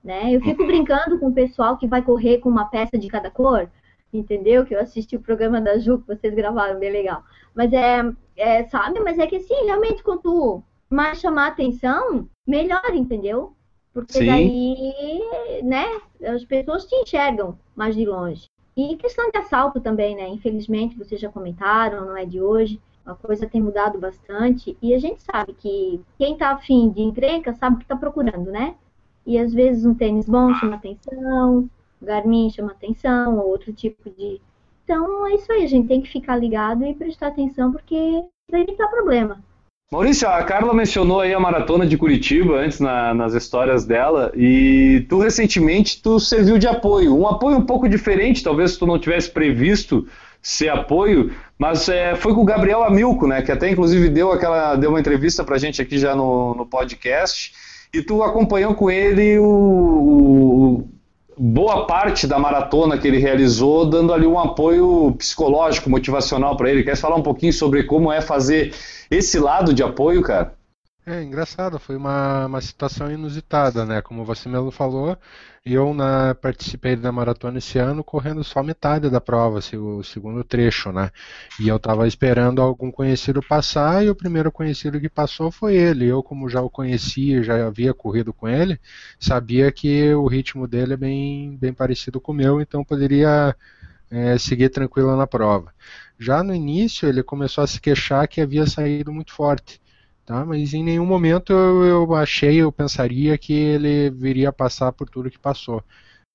[0.03, 0.35] Né?
[0.35, 0.67] Eu fico uhum.
[0.67, 3.69] brincando com o pessoal que vai correr com uma peça de cada cor,
[4.13, 4.65] entendeu?
[4.65, 7.23] Que eu assisti o programa da Ju que vocês gravaram, bem legal.
[7.55, 8.01] Mas é,
[8.37, 8.99] é sabe?
[8.99, 13.53] Mas é que assim, realmente, quanto mais chamar atenção, melhor, entendeu?
[13.93, 14.27] Porque Sim.
[14.27, 15.23] daí,
[15.63, 15.85] né,
[16.23, 18.45] as pessoas te enxergam mais de longe.
[18.75, 20.27] E questão de assalto também, né?
[20.27, 22.79] Infelizmente, vocês já comentaram, não é de hoje.
[23.05, 24.77] A coisa tem mudado bastante.
[24.81, 28.51] E a gente sabe que quem está afim de encrenca sabe o que está procurando,
[28.51, 28.75] né?
[29.25, 31.69] E às vezes um tênis bom chama atenção,
[32.01, 34.41] Garmin chama atenção, ou outro tipo de.
[34.83, 38.61] Então é isso aí, a gente tem que ficar ligado e prestar atenção, porque vai
[38.61, 39.43] evitar problema.
[39.95, 45.05] Maurício, a Carla mencionou aí a maratona de Curitiba antes na, nas histórias dela e
[45.07, 49.31] tu recentemente tu serviu de apoio, um apoio um pouco diferente, talvez tu não tivesse
[49.31, 50.05] previsto
[50.41, 54.75] ser apoio, mas é, foi com o Gabriel Amilco, né, que até inclusive deu aquela
[54.75, 57.53] deu uma entrevista pra gente aqui já no, no podcast
[57.93, 60.89] e tu acompanhou com ele o, o,
[61.37, 66.83] boa parte da maratona que ele realizou, dando ali um apoio psicológico, motivacional para ele.
[66.83, 68.73] Quer falar um pouquinho sobre como é fazer
[69.09, 70.55] esse lado de apoio, cara?
[71.07, 74.01] É engraçado, foi uma, uma situação inusitada, né?
[74.01, 75.15] Como você mesmo falou,
[75.63, 80.43] eu na, participei da maratona esse ano correndo só metade da prova, assim, o segundo
[80.43, 81.11] trecho, né?
[81.59, 86.07] E eu estava esperando algum conhecido passar e o primeiro conhecido que passou foi ele.
[86.07, 88.79] Eu, como já o conhecia, já havia corrido com ele,
[89.19, 93.55] sabia que o ritmo dele é bem, bem parecido com o meu, então poderia
[94.09, 95.73] é, seguir tranquilo na prova.
[96.17, 99.81] Já no início, ele começou a se queixar que havia saído muito forte
[100.25, 100.43] tá?
[100.45, 105.09] Mas em nenhum momento eu, eu achei, eu pensaria que ele viria a passar por
[105.09, 105.83] tudo que passou.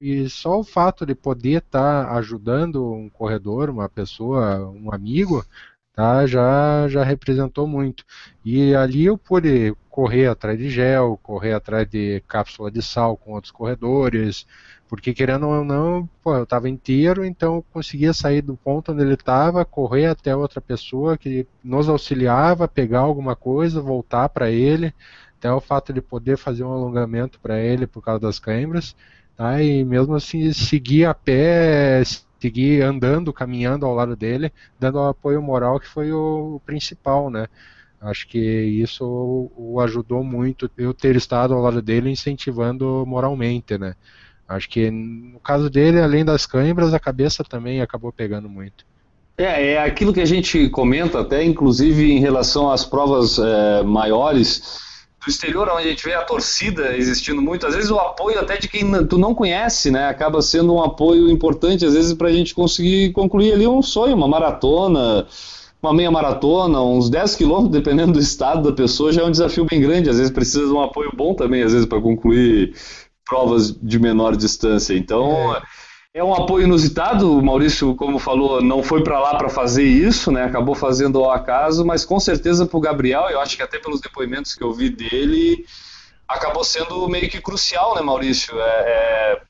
[0.00, 5.44] E só o fato de poder estar tá ajudando um corredor, uma pessoa, um amigo,
[5.92, 8.04] tá, já, já representou muito.
[8.44, 13.32] E ali eu pude correr atrás de gel, correr atrás de cápsula de sal com
[13.32, 14.46] outros corredores,
[14.90, 19.02] porque querendo ou não, pô, eu estava inteiro, então eu conseguia sair do ponto onde
[19.02, 24.92] ele estava, correr até outra pessoa que nos auxiliava, pegar alguma coisa, voltar para ele,
[25.38, 28.96] até o fato de poder fazer um alongamento para ele por causa das câimbras,
[29.36, 29.62] tá?
[29.62, 32.02] e mesmo assim seguir a pé,
[32.40, 37.46] seguir andando, caminhando ao lado dele, dando o apoio moral que foi o, principal, né?
[38.00, 39.04] Acho que isso
[39.56, 43.94] o ajudou muito eu ter estado ao lado dele, incentivando moralmente, né?
[44.50, 48.84] Acho que no caso dele, além das câimbras, a cabeça também acabou pegando muito.
[49.38, 54.80] É, é aquilo que a gente comenta até, inclusive em relação às provas é, maiores
[55.24, 58.56] do exterior, onde a gente vê a torcida existindo muito, às vezes o apoio até
[58.56, 62.32] de quem tu não conhece, né, acaba sendo um apoio importante, às vezes para a
[62.32, 65.26] gente conseguir concluir ali um sonho, uma maratona,
[65.82, 69.64] uma meia maratona, uns 10 quilômetros, dependendo do estado da pessoa, já é um desafio
[69.64, 72.74] bem grande, às vezes precisa de um apoio bom também, às vezes para concluir
[73.30, 74.92] provas de menor distância.
[74.92, 75.62] Então, é,
[76.14, 77.38] é um apoio inusitado.
[77.38, 80.42] O Maurício, como falou, não foi para lá para fazer isso, né?
[80.42, 84.00] Acabou fazendo ao acaso, mas com certeza para o Gabriel, eu acho que até pelos
[84.00, 85.64] depoimentos que eu vi dele,
[86.28, 88.60] acabou sendo meio que crucial, né, Maurício?
[88.60, 89.42] É, é,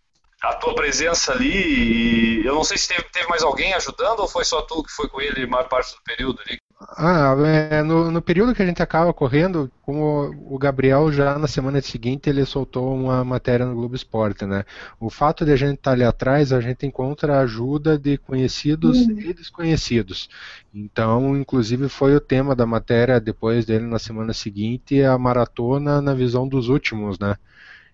[0.43, 2.45] a tua presença ali.
[2.45, 5.09] eu não sei se teve, teve, mais alguém ajudando ou foi só tu que foi
[5.09, 6.59] com ele a maior parte do período ali?
[6.83, 7.35] Ah,
[7.71, 11.79] é, no, no, período que a gente acaba correndo, como o Gabriel já na semana
[11.83, 14.65] seguinte ele soltou uma matéria no Globo Esporte, né?
[14.99, 18.97] O fato de a gente estar ali atrás, a gente encontra a ajuda de conhecidos
[18.97, 19.21] uhum.
[19.21, 20.31] e desconhecidos.
[20.73, 26.15] Então, inclusive foi o tema da matéria depois dele na semana seguinte, a maratona na
[26.15, 27.37] visão dos últimos, né?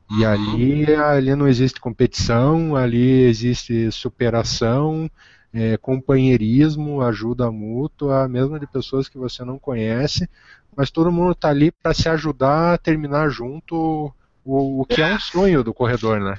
[0.09, 0.31] E uhum.
[0.31, 5.11] ali, ali não existe competição, ali existe superação
[5.57, 10.29] é, companheirismo, ajuda mútua, mesmo de pessoas que você não conhece,
[10.77, 14.12] mas todo mundo está ali para se ajudar a terminar junto
[14.45, 16.38] o, o que é um sonho do corredor, né?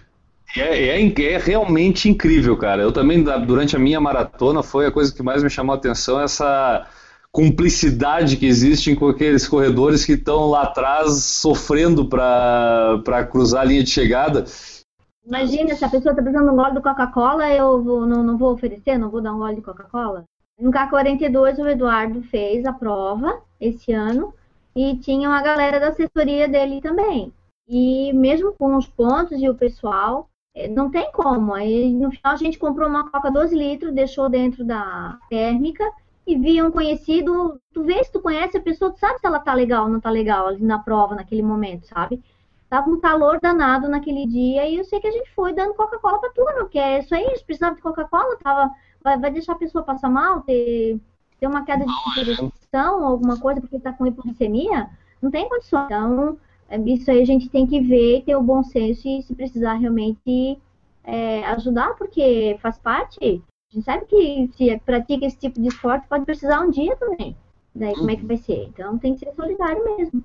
[0.56, 2.84] É, é, é, realmente incrível, cara.
[2.84, 6.22] Eu também, durante a minha maratona, foi a coisa que mais me chamou a atenção,
[6.22, 6.88] essa
[7.32, 13.84] cumplicidade que existe com aqueles corredores que estão lá atrás sofrendo para cruzar a linha
[13.84, 14.46] de chegada.
[15.28, 18.38] Imagina, se a pessoa está precisando de um gole de Coca-Cola, eu vou, não, não
[18.38, 20.24] vou oferecer, não vou dar um gole de Coca-Cola.
[20.58, 24.34] No K42, o Eduardo fez a prova esse ano
[24.74, 27.34] e tinha uma galera da assessoria dele também.
[27.68, 31.54] E mesmo com os pontos e o pessoal, é, não tem como.
[31.54, 35.84] Aí no final a gente comprou uma coca 12 litros, deixou dentro da térmica
[36.26, 39.40] e via um conhecido, tu vê se tu conhece a pessoa, tu sabe se ela
[39.40, 42.24] tá legal ou não tá legal ali na prova, naquele momento, sabe?
[42.70, 46.20] Tava um calor danado naquele dia e eu sei que a gente foi dando Coca-Cola
[46.20, 48.70] pra turma, porque é isso aí, a gente precisava de Coca-Cola, tava,
[49.02, 51.00] vai, vai, deixar a pessoa passar mal, ter,
[51.40, 52.52] ter uma queda de temperatura,
[53.06, 54.90] alguma coisa, porque tá com hipoglicemia,
[55.22, 55.86] não tem condição.
[55.86, 56.38] Então,
[56.70, 59.76] é, isso aí a gente tem que ver, ter o bom senso e se precisar
[59.76, 60.60] realmente
[61.04, 63.42] é, ajudar, porque faz parte.
[63.72, 67.36] A gente sabe que se pratica esse tipo de esporte, pode precisar um dia também.
[67.74, 68.66] Daí como é que vai ser?
[68.68, 70.24] Então tem que ser solidário mesmo.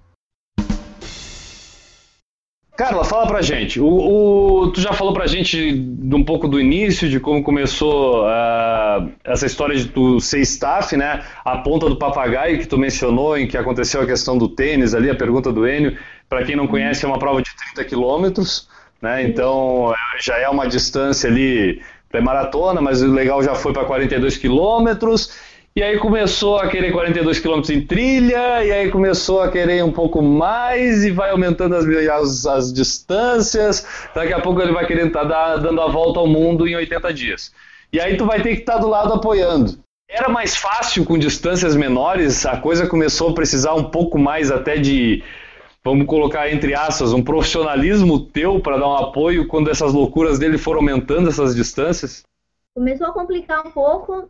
[2.74, 3.78] Carla, fala pra gente.
[3.78, 8.24] O, o, tu já falou pra gente de um pouco do início, de como começou
[8.24, 11.22] uh, essa história de tu ser staff, né?
[11.44, 15.10] A ponta do papagaio que tu mencionou, em que aconteceu a questão do tênis ali,
[15.10, 15.98] a pergunta do Enio.
[16.30, 18.66] Para quem não conhece, é uma prova de 30 quilômetros,
[19.02, 19.22] né?
[19.22, 25.36] Então já é uma distância ali pré-maratona, mas o legal já foi para 42 quilômetros.
[25.74, 29.90] E aí começou a querer 42 quilômetros em trilha, e aí começou a querer um
[29.90, 33.86] pouco mais, e vai aumentando as, as, as distâncias.
[34.14, 37.14] Daqui a pouco ele vai querendo estar tá dando a volta ao mundo em 80
[37.14, 37.52] dias.
[37.90, 39.78] E aí tu vai ter que estar tá do lado apoiando.
[40.06, 44.76] Era mais fácil com distâncias menores, a coisa começou a precisar um pouco mais até
[44.76, 45.24] de
[45.82, 50.58] vamos colocar entre aspas, um profissionalismo teu para dar um apoio quando essas loucuras dele
[50.58, 52.24] foram aumentando essas distâncias?
[52.74, 54.28] Começou a complicar um pouco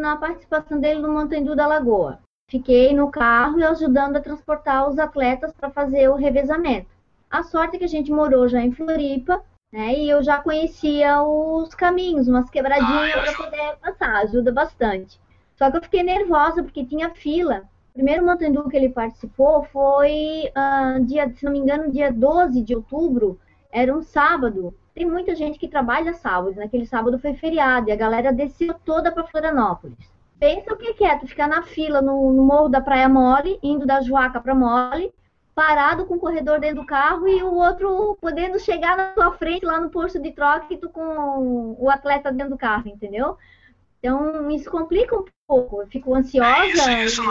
[0.00, 2.20] na participação dele no Montandu da Lagoa.
[2.50, 6.88] Fiquei no carro e ajudando a transportar os atletas para fazer o revezamento.
[7.30, 9.42] A sorte é que a gente morou já em Floripa,
[9.72, 9.94] né?
[9.94, 15.20] E eu já conhecia os caminhos, umas quebradinhas para poder passar, ajuda bastante.
[15.56, 17.62] Só que eu fiquei nervosa porque tinha fila
[17.94, 22.74] primeiro Montandu que ele participou foi, uh, dia, se não me engano, dia 12 de
[22.74, 23.38] outubro,
[23.70, 24.74] era um sábado.
[24.94, 29.10] Tem muita gente que trabalha sábado, naquele sábado foi feriado e a galera desceu toda
[29.10, 29.98] para Florianópolis.
[30.38, 33.84] Pensa o que é, tu ficar na fila no, no Morro da Praia Mole, indo
[33.84, 35.12] da Joaca para Mole,
[35.54, 39.64] parado com o corredor dentro do carro e o outro podendo chegar na tua frente
[39.64, 43.36] lá no posto de troca e tu com o atleta dentro do carro, entendeu?
[43.98, 45.82] Então, isso complica um pouco.
[45.82, 46.46] Eu fico ansiosa.
[46.50, 47.22] É isso, isso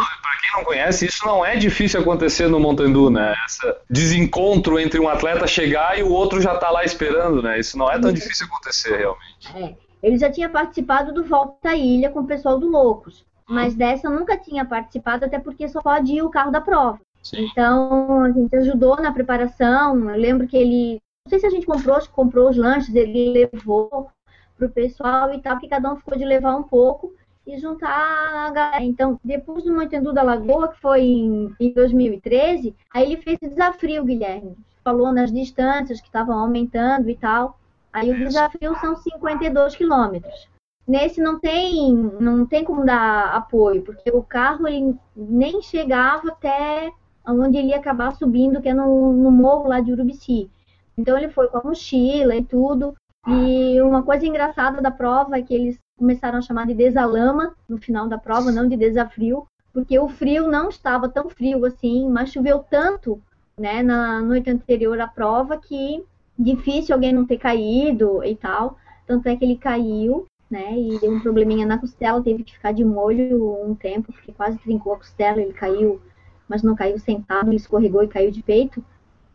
[0.44, 3.34] quem não conhece, isso não é difícil acontecer no Montandu, né?
[3.48, 7.60] Esse desencontro entre um atleta chegar e o outro já tá lá esperando, né?
[7.60, 9.56] Isso não é tão difícil acontecer, realmente.
[9.56, 9.76] É.
[10.04, 14.10] Ele já tinha participado do Volta à Ilha com o pessoal do Loucos, mas dessa
[14.10, 17.00] nunca tinha participado, até porque só pode ir o carro da prova.
[17.24, 17.48] Sim.
[17.50, 20.10] Então, a gente ajudou na preparação.
[20.10, 21.00] Eu lembro que ele.
[21.26, 24.10] Não sei se a gente comprou, comprou os lanches, ele levou
[24.58, 27.14] para o pessoal e tal, que cada um ficou de levar um pouco
[27.46, 28.84] e juntar a galera.
[28.84, 33.50] Então, depois do Montendu da Lagoa, que foi em, em 2013, aí ele fez o
[33.50, 34.58] desafio, Guilherme.
[34.84, 37.60] Falou nas distâncias que estavam aumentando e tal.
[37.92, 40.50] Aí o desafio são 52 quilômetros.
[40.86, 46.92] Nesse não tem, não tem como dar apoio, porque o carro ele nem chegava até
[47.26, 50.50] onde ele ia acabar subindo, que é no, no morro lá de Urubici.
[50.98, 52.94] Então ele foi com a mochila e tudo.
[53.26, 57.78] E uma coisa engraçada da prova é que eles começaram a chamar de desalama no
[57.78, 62.30] final da prova, não de desafrio, porque o frio não estava tão frio assim, mas
[62.30, 63.22] choveu tanto
[63.58, 66.04] né, na noite anterior à prova que
[66.38, 68.78] difícil alguém não ter caído e tal.
[69.08, 72.74] Tanto é que ele caiu, né, e deu um probleminha na costela, teve que ficar
[72.74, 76.02] de molho um tempo, porque quase trincou a costela, ele caiu,
[76.50, 78.84] mas não caiu sentado, ele escorregou e caiu de peito.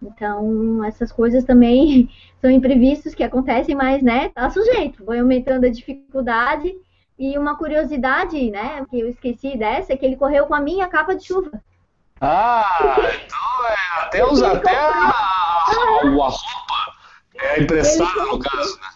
[0.03, 2.09] Então, essas coisas também
[2.41, 5.05] são imprevistos que acontecem, mas, né, tá sujeito.
[5.05, 6.75] Vai aumentando a dificuldade.
[7.19, 10.87] E uma curiosidade, né, que eu esqueci dessa, é que ele correu com a minha
[10.87, 11.51] capa de chuva.
[12.21, 16.37] Ah, então é até, os, até a, a, roupa
[17.41, 18.89] é emprestada no caso, né?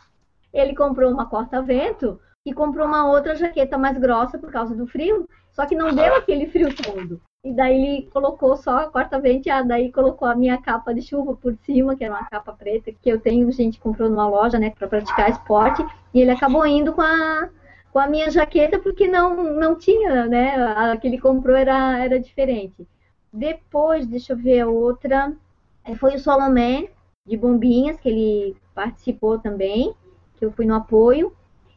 [0.52, 5.28] Ele comprou uma corta-vento e comprou uma outra jaqueta mais grossa por causa do frio,
[5.52, 7.20] só que não deu aquele frio todo.
[7.44, 11.34] E daí ele colocou só a quarta venteada, daí colocou a minha capa de chuva
[11.34, 14.70] por cima, que era uma capa preta que eu tenho, gente comprou numa loja, né,
[14.70, 15.84] para praticar esporte,
[16.14, 17.48] e ele acabou indo com a
[17.92, 22.20] com a minha jaqueta porque não não tinha, né, a que ele comprou era era
[22.20, 22.86] diferente.
[23.32, 25.32] Depois, deixa eu ver a outra,
[25.84, 26.90] é, foi o Solomé
[27.26, 29.92] de Bombinhas que ele participou também,
[30.36, 31.32] que eu fui no apoio.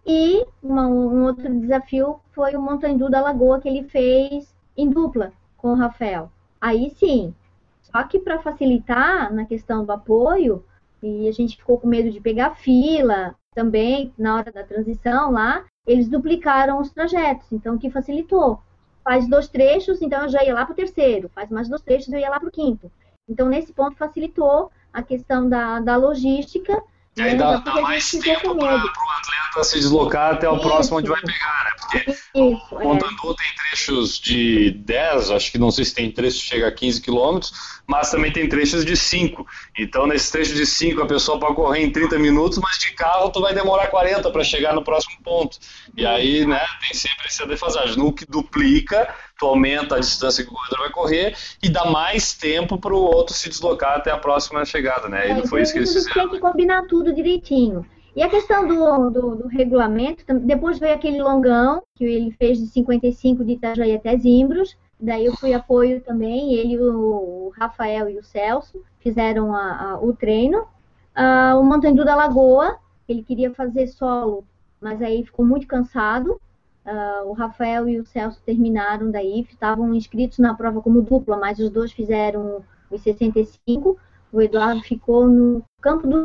[0.05, 5.31] E uma, um outro desafio foi o Montandu da Lagoa que ele fez em dupla,
[5.65, 6.31] com o Rafael.
[6.61, 7.33] Aí sim.
[7.81, 10.63] Só que para facilitar na questão do apoio,
[11.01, 15.65] e a gente ficou com medo de pegar fila também na hora da transição lá,
[15.87, 18.59] eles duplicaram os trajetos, então que facilitou.
[19.03, 22.13] Faz dois trechos, então eu já ia lá para o terceiro, faz mais dois trechos,
[22.13, 22.91] eu ia lá para o quinto.
[23.27, 26.79] Então, nesse ponto, facilitou a questão da, da logística
[27.17, 30.63] E aí dá, mais tempo para o atleta se deslocar até o Isso.
[30.63, 31.71] próximo onde vai pegar, né?
[31.79, 32.83] Porque Isso, o é.
[32.83, 36.71] Montandu tem trechos de 10, acho que não sei se tem trecho que chega a
[36.71, 37.53] 15 quilômetros,
[37.87, 39.47] mas também tem trechos de 5.
[39.79, 43.29] Então, nesse trecho de 5, a pessoa pode correr em 30 minutos, mas de carro
[43.29, 45.57] tu vai demorar 40 para chegar no próximo ponto.
[45.95, 47.97] E aí, né, tem sempre essa defasagem.
[47.97, 52.33] No que duplica, tu aumenta a distância que o corredor vai correr e dá mais
[52.33, 55.29] tempo para o outro se deslocar até a próxima chegada, né?
[55.29, 56.29] E não foi isso que eles É, gente fizeram.
[56.29, 57.85] tem que combinar tudo direitinho.
[58.15, 62.67] E a questão do, do, do regulamento, depois veio aquele longão, que ele fez de
[62.67, 68.23] 55 de Itajaí até Zimbros, daí eu fui apoio também, ele, o, Rafael e o
[68.23, 70.65] Celso fizeram a- a- o treino.
[71.13, 72.77] Ah, o Montandu da Lagoa,
[73.07, 74.45] ele queria fazer solo,
[74.81, 76.39] mas aí ficou muito cansado.
[76.85, 81.57] Ah, o Rafael e o Celso terminaram daí, estavam inscritos na prova como dupla, mas
[81.57, 83.97] os dois fizeram os 65.
[84.31, 86.23] O Eduardo ficou no campo do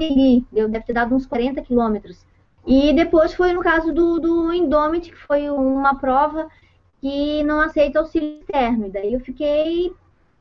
[0.52, 2.26] deu, deve ter dado uns 40 quilômetros.
[2.66, 6.48] E depois foi no caso do, do Indomit, que foi uma prova
[7.00, 8.86] que não aceita auxílio externo.
[8.86, 9.94] E daí eu fiquei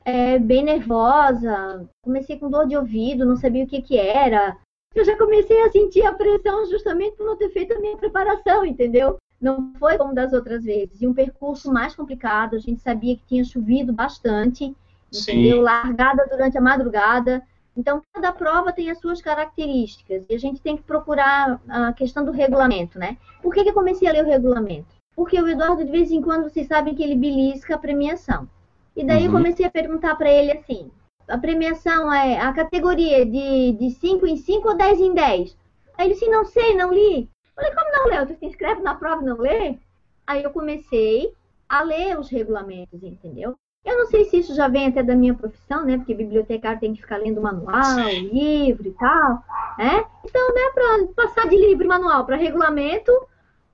[0.03, 4.57] é, bem nervosa, comecei com dor de ouvido, não sabia o que, que era.
[4.93, 8.65] Eu já comecei a sentir a pressão justamente por não ter feito a minha preparação,
[8.65, 9.17] entendeu?
[9.41, 11.01] Não foi como das outras vezes.
[11.01, 14.75] E um percurso mais complicado, a gente sabia que tinha chovido bastante,
[15.11, 15.31] Sim.
[15.31, 15.61] entendeu?
[15.61, 17.41] Largada durante a madrugada.
[17.75, 22.25] Então, cada prova tem as suas características e a gente tem que procurar a questão
[22.25, 23.17] do regulamento, né?
[23.41, 24.87] Por que, que eu comecei a ler o regulamento?
[25.15, 28.47] Porque o Eduardo, de vez em quando, vocês sabem que ele belisca a premiação.
[28.95, 29.37] E daí eu Uhum.
[29.37, 30.91] comecei a perguntar para ele assim:
[31.27, 35.57] a premiação é a categoria de, de 5 em 5 ou 10 em 10?
[35.97, 37.29] Aí ele disse: não sei, não li.
[37.59, 38.25] Falei: como não leu?
[38.25, 39.77] Tu se inscreve na prova e não lê?
[40.25, 41.33] Aí eu comecei
[41.67, 43.55] a ler os regulamentos, entendeu?
[43.85, 45.97] Eu não sei se isso já vem até da minha profissão, né?
[45.97, 47.99] Porque bibliotecário tem que ficar lendo manual,
[48.31, 49.43] livro e tal,
[49.77, 50.05] né?
[50.25, 53.11] Então, né, para passar de livro e manual para regulamento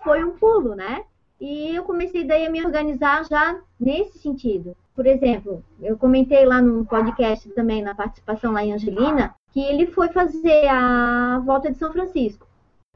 [0.04, 1.04] foi um pulo, né?
[1.40, 4.76] E eu comecei daí a me organizar já nesse sentido.
[4.96, 9.88] Por exemplo, eu comentei lá no podcast também, na participação lá em Angelina, que ele
[9.88, 12.45] foi fazer a volta de São Francisco.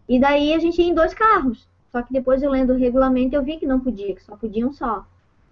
[0.09, 1.69] E daí a gente ia em dois carros.
[1.91, 4.67] Só que depois eu lendo o regulamento eu vi que não podia, que só podia
[4.67, 5.05] um só.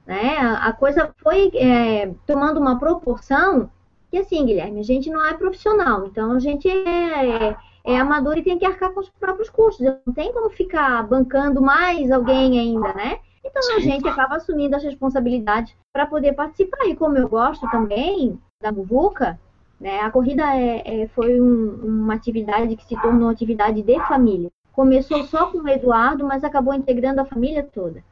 [0.05, 0.37] Né?
[0.37, 3.69] A coisa foi é, tomando uma proporção
[4.09, 8.37] que assim, Guilherme, a gente não é profissional, então a gente é, é, é amador
[8.37, 9.85] e tem que arcar com os próprios custos.
[10.05, 13.19] Não tem como ficar bancando mais alguém ainda, né?
[13.43, 16.85] Então a gente acaba assumindo as responsabilidades para poder participar.
[16.85, 19.39] E como eu gosto também da Muvuca,
[19.79, 24.49] né, a corrida é, é- foi um- uma atividade que se tornou atividade de família.
[24.73, 28.03] Começou só com o Eduardo, mas acabou integrando a família toda.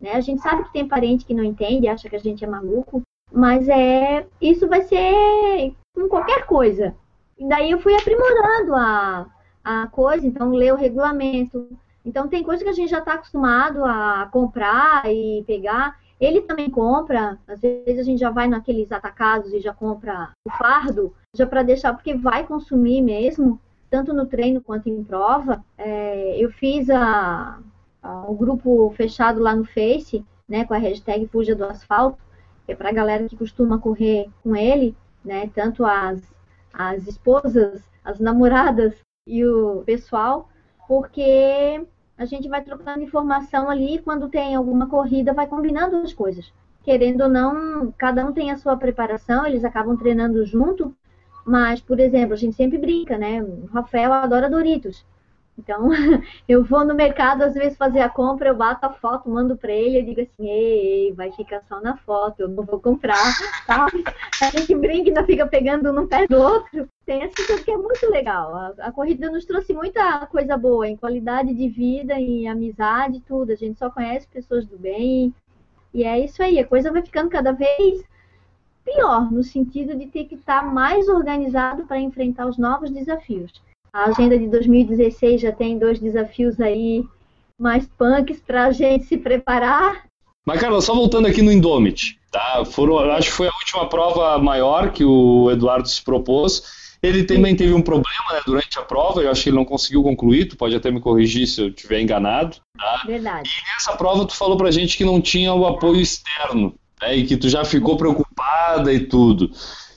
[0.00, 0.12] Né?
[0.12, 3.02] A gente sabe que tem parente que não entende, acha que a gente é maluco,
[3.32, 6.94] mas é isso vai ser com qualquer coisa.
[7.38, 9.26] E daí eu fui aprimorando a,
[9.64, 11.68] a coisa, então ler o regulamento.
[12.04, 15.98] Então tem coisa que a gente já está acostumado a comprar e pegar.
[16.20, 20.50] Ele também compra, às vezes a gente já vai naqueles atacados e já compra o
[20.50, 23.58] fardo, já para deixar, porque vai consumir mesmo,
[23.88, 25.64] tanto no treino quanto em prova.
[25.78, 27.58] É, eu fiz a,
[28.02, 32.18] a- o grupo fechado lá no Face, né, com a hashtag Fuja do Asfalto,
[32.66, 34.94] que é para a galera que costuma correr com ele,
[35.24, 36.20] né, tanto as,
[36.72, 38.94] as esposas, as namoradas
[39.26, 40.48] e o pessoal,
[40.86, 41.84] porque
[42.20, 46.52] a gente vai trocando informação ali quando tem alguma corrida vai combinando as coisas.
[46.82, 50.94] Querendo ou não, cada um tem a sua preparação, eles acabam treinando junto,
[51.46, 53.42] mas, por exemplo, a gente sempre brinca, né?
[53.42, 55.02] O Rafael adora Doritos.
[55.60, 55.88] Então,
[56.48, 59.72] eu vou no mercado, às vezes, fazer a compra, eu bato a foto, mando pra
[59.72, 63.22] ele, eu digo assim, ei, vai ficar só na foto, eu não vou comprar,
[63.66, 64.02] sabe?
[64.42, 66.88] A gente brinca e ainda fica pegando um no pé do outro.
[67.04, 68.54] Tem essa coisa que é muito legal.
[68.54, 73.52] A, a corrida nos trouxe muita coisa boa, em qualidade de vida, em amizade, tudo.
[73.52, 75.34] A gente só conhece pessoas do bem.
[75.92, 78.02] E é isso aí, a coisa vai ficando cada vez
[78.84, 83.52] pior, no sentido de ter que estar mais organizado para enfrentar os novos desafios.
[83.92, 87.04] A agenda de 2016 já tem dois desafios aí
[87.58, 90.04] mais punks para a gente se preparar.
[90.46, 92.64] Mas, Carla, só voltando aqui no Indomit, tá?
[92.64, 96.62] Foram, acho que foi a última prova maior que o Eduardo se propôs.
[97.02, 100.02] Ele também teve um problema né, durante a prova, eu acho que ele não conseguiu
[100.02, 102.58] concluir, tu pode até me corrigir se eu estiver enganado.
[102.76, 103.02] Tá?
[103.06, 103.48] Verdade.
[103.48, 107.26] E nessa prova tu falou pra gente que não tinha o apoio externo, né, e
[107.26, 109.50] que tu já ficou preocupada e tudo.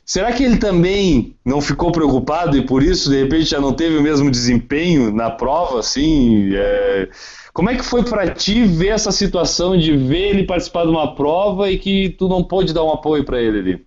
[0.05, 3.97] Será que ele também não ficou preocupado e por isso, de repente, já não teve
[3.97, 6.49] o mesmo desempenho na prova, assim?
[6.53, 7.09] é,
[7.53, 11.15] Como é que foi pra ti ver essa situação de ver ele participar de uma
[11.15, 13.85] prova e que tu não pôde dar um apoio pra ele ali?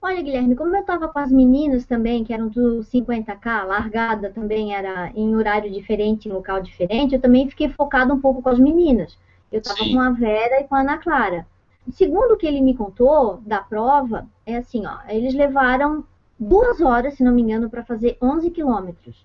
[0.00, 4.74] Olha, Guilherme, como eu estava com as meninas também, que eram do 50K, largada também
[4.74, 8.58] era em horário diferente, em local diferente, eu também fiquei focada um pouco com as
[8.58, 9.18] meninas.
[9.50, 11.46] Eu estava com a Vera e com a Ana Clara.
[11.90, 16.04] Segundo o que ele me contou da prova, é assim, ó, eles levaram
[16.38, 19.24] duas horas, se não me engano, para fazer 11 quilômetros.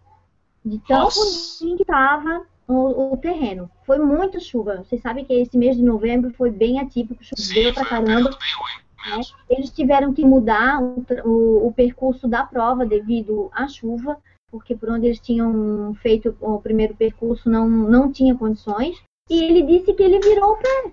[0.64, 3.70] De tão ruim que estava o, o, terreno.
[3.84, 4.78] Foi muita chuva.
[4.78, 8.30] Vocês sabem que esse mês de novembro foi bem atípico, choveu pra caramba.
[8.30, 9.22] Né?
[9.50, 14.18] Eles tiveram que mudar o, o, o, percurso da prova devido à chuva,
[14.52, 19.02] porque por onde eles tinham feito o primeiro percurso não, não tinha condições.
[19.30, 20.92] E ele disse que ele virou o pé.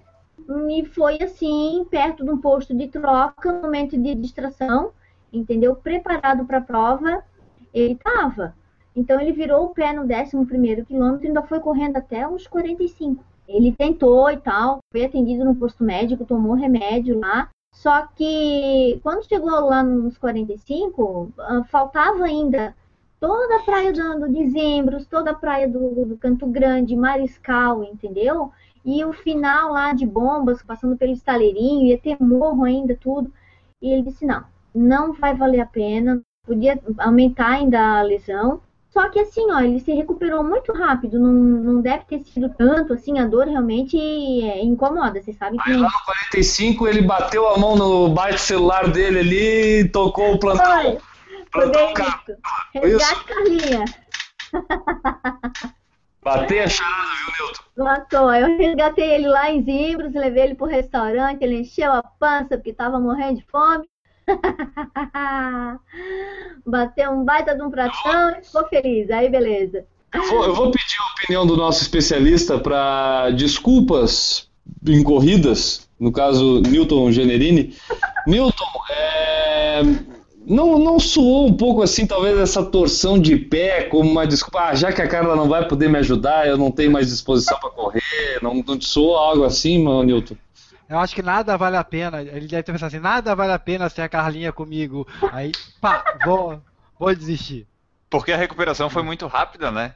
[0.48, 4.92] E foi assim, perto de um posto de troca, no momento de distração,
[5.32, 5.76] entendeu?
[5.76, 7.22] Preparado para a prova,
[7.72, 8.54] ele estava.
[8.96, 13.22] Então ele virou o pé no 11 quilômetro e ainda foi correndo até uns 45.
[13.46, 17.48] Ele tentou e tal, foi atendido no posto médico, tomou remédio lá.
[17.72, 22.74] Só que quando chegou lá nos 45, ah, faltava ainda
[23.20, 28.52] toda a praia do, do Dezembros, toda a praia do, do Canto Grande, Mariscal, entendeu?
[28.88, 33.30] E o final lá de bombas, passando pelo estaleirinho, ia ter morro ainda, tudo.
[33.82, 34.42] E ele disse: não,
[34.74, 38.62] não vai valer a pena, podia aumentar ainda a lesão.
[38.88, 42.94] Só que assim, ó, ele se recuperou muito rápido, não, não deve ter sido tanto,
[42.94, 45.70] assim, a dor realmente é, incomoda, vocês sabem que...
[45.70, 45.82] Aí não...
[45.82, 50.64] lá no 45 ele bateu a mão no baixo celular dele ali tocou o plantão.
[50.64, 50.98] Foi,
[51.52, 52.38] foi bem isso.
[52.72, 53.84] Resgate Carlinha.
[56.22, 57.06] Batei a charada,
[57.36, 57.62] viu, Nilton?
[57.76, 58.34] Matou.
[58.34, 62.72] Eu resgatei ele lá em Zimbros, levei ele pro restaurante, ele encheu a pança porque
[62.72, 63.88] tava morrendo de fome.
[66.66, 69.10] Bateu um baita de um pratão e ficou feliz.
[69.10, 69.86] Aí, beleza.
[70.12, 74.48] Eu vou, eu vou pedir a opinião do nosso especialista para desculpas
[74.86, 77.74] em corridas, no caso, Newton Generini.
[78.26, 79.82] Newton, é,
[80.48, 84.74] não, não soou um pouco assim, talvez, essa torção de pé como uma desculpa, ah,
[84.74, 87.70] já que a Carla não vai poder me ajudar, eu não tenho mais disposição para
[87.70, 90.36] correr, não, não te soou algo assim, meu Newton?
[90.88, 92.22] Eu acho que nada vale a pena.
[92.22, 95.06] Ele deve ter pensado assim, nada vale a pena sem a Carlinha comigo.
[95.30, 96.62] Aí, pá, vou,
[96.98, 97.66] vou desistir.
[98.08, 99.94] Porque a recuperação foi muito rápida, né?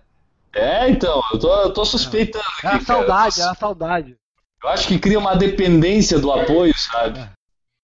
[0.54, 2.44] É, então, eu tô, eu tô suspeitando.
[2.62, 4.16] É a saudade, é a saudade.
[4.62, 7.26] Eu acho que cria uma dependência do apoio, sabe?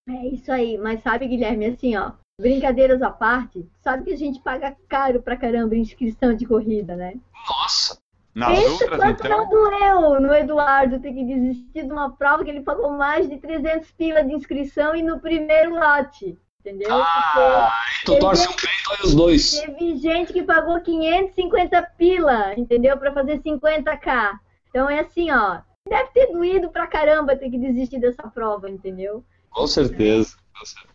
[0.06, 4.40] É isso aí, mas sabe, Guilherme, assim, ó, brincadeiras à parte, sabe que a gente
[4.40, 7.14] paga caro pra caramba inscrição de corrida, né?
[7.48, 7.98] Nossa!
[8.34, 9.38] Nas Pensa outras, quanto então.
[9.38, 13.36] não doeu no Eduardo ter que desistir de uma prova que ele pagou mais de
[13.38, 16.94] 300 pila de inscrição e no primeiro lote, entendeu?
[16.94, 19.60] Ah, aí tu Ele torce um peito aí os dois.
[19.60, 22.96] Teve gente que pagou 550 pila, entendeu?
[22.96, 24.38] Pra fazer 50k.
[24.68, 25.58] Então é assim, ó.
[25.88, 29.24] Deve ter doído pra caramba ter que desistir dessa prova, entendeu?
[29.50, 30.36] Com certeza.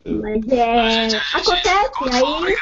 [0.05, 1.07] Mas é.
[1.33, 2.55] Acontece, aí.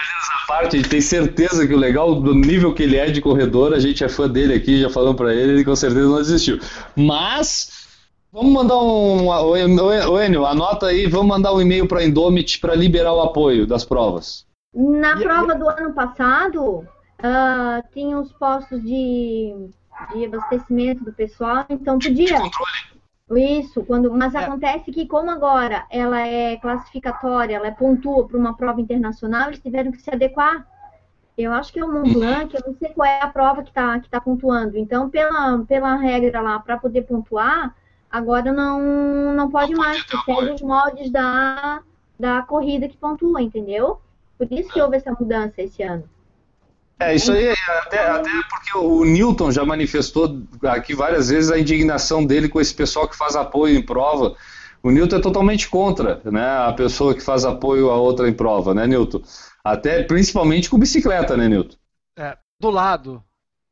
[0.48, 3.74] Parte, a gente tem certeza que o legal do nível que ele é de corredor,
[3.74, 6.60] a gente é fã dele aqui, já falamos pra ele, ele com certeza não desistiu.
[6.96, 7.88] Mas
[8.32, 13.14] vamos mandar um, ô, Enio, anota aí, vamos mandar um e-mail pra Indomit pra liberar
[13.14, 14.46] o apoio das provas.
[14.74, 16.86] Na E- prova do ano passado,
[17.24, 19.54] ah, tinha os postos de,
[20.14, 22.40] de abastecimento do pessoal, então podia.
[22.40, 22.91] Controle.
[23.38, 24.40] Isso, quando, mas É.
[24.40, 29.60] acontece que como agora ela é classificatória, ela é pontua para uma prova internacional, eles
[29.62, 30.68] tiveram que se adequar.
[31.38, 33.70] Eu acho que é o Mont Blanc, eu não sei qual é a prova que
[33.70, 34.78] está que tá pontuando.
[34.78, 37.76] Então, pela, pela regra lá, para poder pontuar,
[38.10, 41.82] agora não, não pode mais, porque segue os moldes da,
[42.20, 44.02] da corrida que pontua, entendeu?
[44.38, 46.04] Por isso que houve essa mudança esse ano.
[47.02, 47.52] É, isso aí,
[47.84, 52.74] até, até porque o Newton já manifestou aqui várias vezes a indignação dele com esse
[52.74, 54.36] pessoal que faz apoio em prova.
[54.84, 58.74] O Newton é totalmente contra, né, a pessoa que faz apoio a outra em prova,
[58.74, 59.22] né, Newton?
[59.64, 61.76] Até principalmente com bicicleta, né, Newton?
[62.18, 63.24] É, do lado,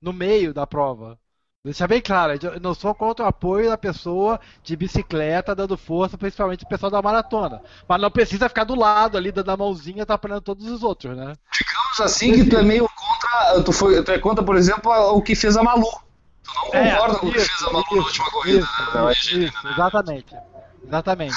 [0.01, 1.17] no meio da prova.
[1.63, 6.17] Deixar bem claro, eu não sou contra o apoio da pessoa de bicicleta dando força,
[6.17, 7.61] principalmente o pessoal da maratona.
[7.85, 11.35] Mas não precisa ficar do lado ali, dando a mãozinha, atrapalhando todos os outros, né?
[11.51, 15.21] Digamos assim que tu é meio contra, tu, foi, tu é contra, por exemplo, o
[15.21, 15.83] que fez a Malu.
[16.43, 18.95] Tu não concorda com o que É, fez a Malu na isso, última corrida, isso,
[18.95, 19.11] né?
[19.11, 20.35] isso, isso, exatamente.
[20.87, 21.35] Exatamente.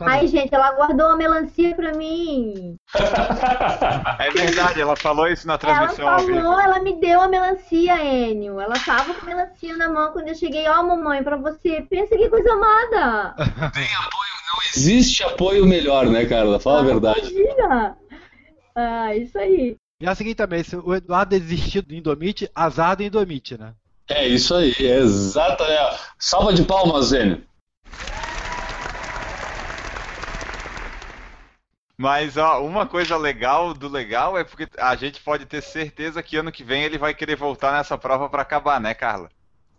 [0.00, 2.76] Ai, gente, ela guardou uma melancia pra mim.
[4.18, 6.40] É verdade, ela falou isso na Ela transmissão vivo.
[6.40, 8.60] falou, ela me deu a melancia, Enio.
[8.60, 10.66] Ela tava com a melancia na mão quando eu cheguei.
[10.68, 11.82] Ó, mamãe, pra você.
[11.88, 13.34] Pensa que coisa amada.
[13.72, 16.58] Tem apoio, não existe apoio melhor, né, Carla?
[16.58, 17.32] Fala a verdade.
[17.32, 17.96] Imagina.
[18.74, 19.76] Ah, isso aí.
[20.00, 23.72] E é o seguinte também, se o Eduardo desistir do Indomite, azar do Indomite, né?
[24.08, 25.98] É isso aí, exatamente.
[26.18, 27.42] Salva de palmas, Zênio.
[31.98, 36.36] Mas ó, uma coisa legal do legal é porque a gente pode ter certeza que
[36.36, 39.30] ano que vem ele vai querer voltar nessa prova para acabar, né, Carla?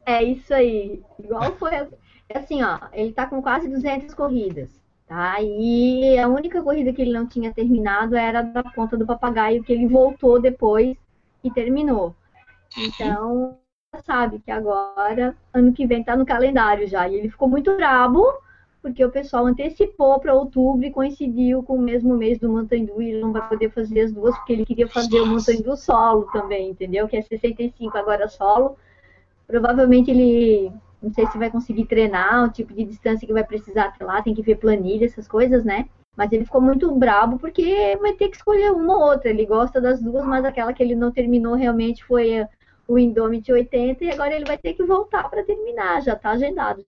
[0.06, 1.04] É isso aí.
[1.20, 1.76] Igual foi.
[2.30, 4.70] É assim, ó, ele tá com quase 200 corridas,
[5.08, 5.36] tá?
[5.42, 9.72] E a única corrida que ele não tinha terminado era da ponta do papagaio, que
[9.72, 10.98] ele voltou depois
[11.44, 12.16] e terminou.
[12.76, 13.58] Então,
[14.06, 17.08] sabe que agora, ano que vem, tá no calendário já.
[17.08, 18.26] E ele ficou muito brabo,
[18.82, 23.12] porque o pessoal antecipou para outubro e coincidiu com o mesmo mês do Montandu e
[23.12, 26.70] ele não vai poder fazer as duas, porque ele queria fazer o Montandu solo também,
[26.70, 27.08] entendeu?
[27.08, 28.78] Que é 65 agora solo.
[29.46, 30.72] Provavelmente ele,
[31.02, 34.22] não sei se vai conseguir treinar o tipo de distância que vai precisar até lá,
[34.22, 35.88] tem que ver planilha, essas coisas, né?
[36.16, 39.30] Mas ele ficou muito brabo porque vai ter que escolher uma ou outra.
[39.30, 42.46] Ele gosta das duas, mas aquela que ele não terminou realmente foi
[42.88, 46.86] o Indomit 80 e agora ele vai ter que voltar para terminar, já está agendado.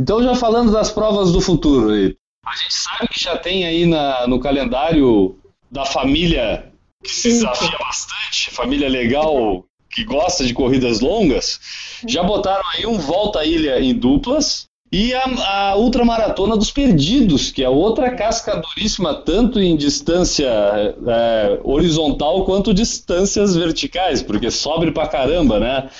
[0.00, 4.26] Então, já falando das provas do futuro, a gente sabe que já tem aí na,
[4.26, 5.38] no calendário
[5.70, 6.72] da família
[7.04, 11.60] que se desafia bastante, família legal que gosta de corridas longas,
[12.08, 15.24] já botaram aí um volta ilha em duplas e a,
[15.70, 22.72] a ultramaratona dos perdidos, que é outra casca duríssima, tanto em distância é, horizontal quanto
[22.72, 25.90] distâncias verticais, porque sobe pra caramba, né?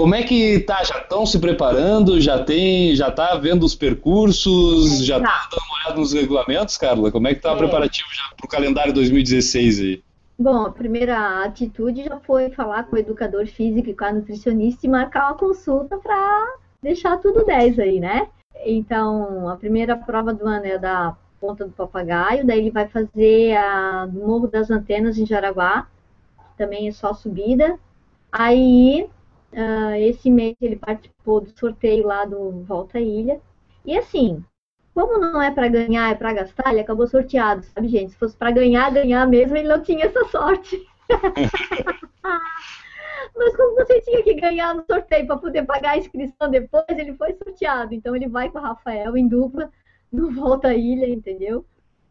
[0.00, 0.82] Como é que tá?
[0.82, 2.18] Já estão se preparando?
[2.22, 5.04] Já tem, já tá vendo os percursos?
[5.04, 7.12] Já tá dando uma olhada nos regulamentos, Carla?
[7.12, 7.58] Como é que tá o é.
[7.58, 10.02] preparativo já pro calendário 2016 aí?
[10.38, 14.86] Bom, a primeira atitude já foi falar com o educador físico e com a nutricionista
[14.86, 18.26] e marcar uma consulta para deixar tudo 10 aí, né?
[18.64, 23.54] Então, a primeira prova do ano é da Ponta do Papagaio, daí ele vai fazer
[23.54, 25.86] a Morro das Antenas em Jaraguá,
[26.38, 27.78] que também é só subida.
[28.32, 29.06] Aí,
[29.52, 33.40] uh, esse mês ele participou do sorteio lá do Volta à Ilha.
[33.84, 34.44] E assim,
[34.94, 38.12] como não é para ganhar, é para gastar, ele acabou sorteado, sabe, gente?
[38.12, 40.84] Se fosse para ganhar, ganhar mesmo, ele não tinha essa sorte.
[43.36, 47.14] Mas como você tinha que ganhar no sorteio para poder pagar a inscrição depois, ele
[47.14, 47.94] foi sorteado.
[47.94, 49.70] Então ele vai com o Rafael em dupla
[50.12, 51.64] no Volta à Ilha, entendeu?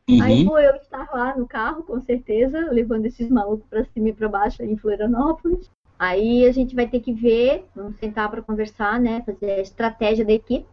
[0.10, 0.24] Uhum.
[0.24, 4.14] Aí vou eu estar lá no carro, com certeza, levando esses malucos para cima e
[4.14, 5.70] para baixo aí em Florianópolis.
[6.00, 9.22] Aí a gente vai ter que ver, vamos sentar para conversar, né?
[9.26, 10.66] Fazer a estratégia da equipe.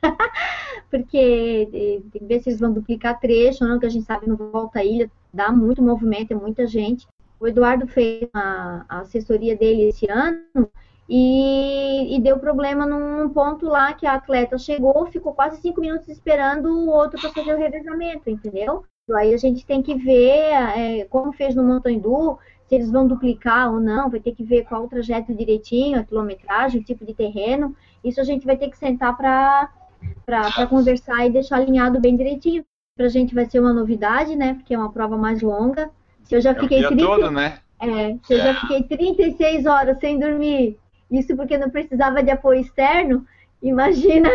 [0.90, 1.68] Porque
[2.12, 4.78] tem que ver se eles vão duplicar trecho, não, que a gente sabe no Volta
[4.78, 7.06] à Ilha dá muito movimento, é muita gente.
[7.40, 10.70] O Eduardo fez a, a assessoria dele esse ano
[11.08, 16.08] e, e, deu problema num ponto lá que a atleta chegou, ficou quase cinco minutos
[16.08, 18.84] esperando o outro para fazer o revezamento, entendeu?
[19.14, 22.38] Aí a gente tem que ver, é, como fez no Montandu,
[22.68, 26.04] se eles vão duplicar ou não, vai ter que ver qual o trajeto direitinho, a
[26.04, 27.76] quilometragem, o tipo de terreno.
[28.02, 32.64] Isso a gente vai ter que sentar para conversar e deixar alinhado bem direitinho.
[32.96, 34.54] Para a gente vai ser uma novidade, né?
[34.54, 35.90] Porque é uma prova mais longa.
[36.22, 37.06] Se eu já fiquei é o dia 30...
[37.06, 37.58] todo, né?
[37.80, 40.78] É, se eu já fiquei 36 horas sem dormir,
[41.10, 43.26] isso porque não precisava de apoio externo,
[43.60, 44.30] imagina,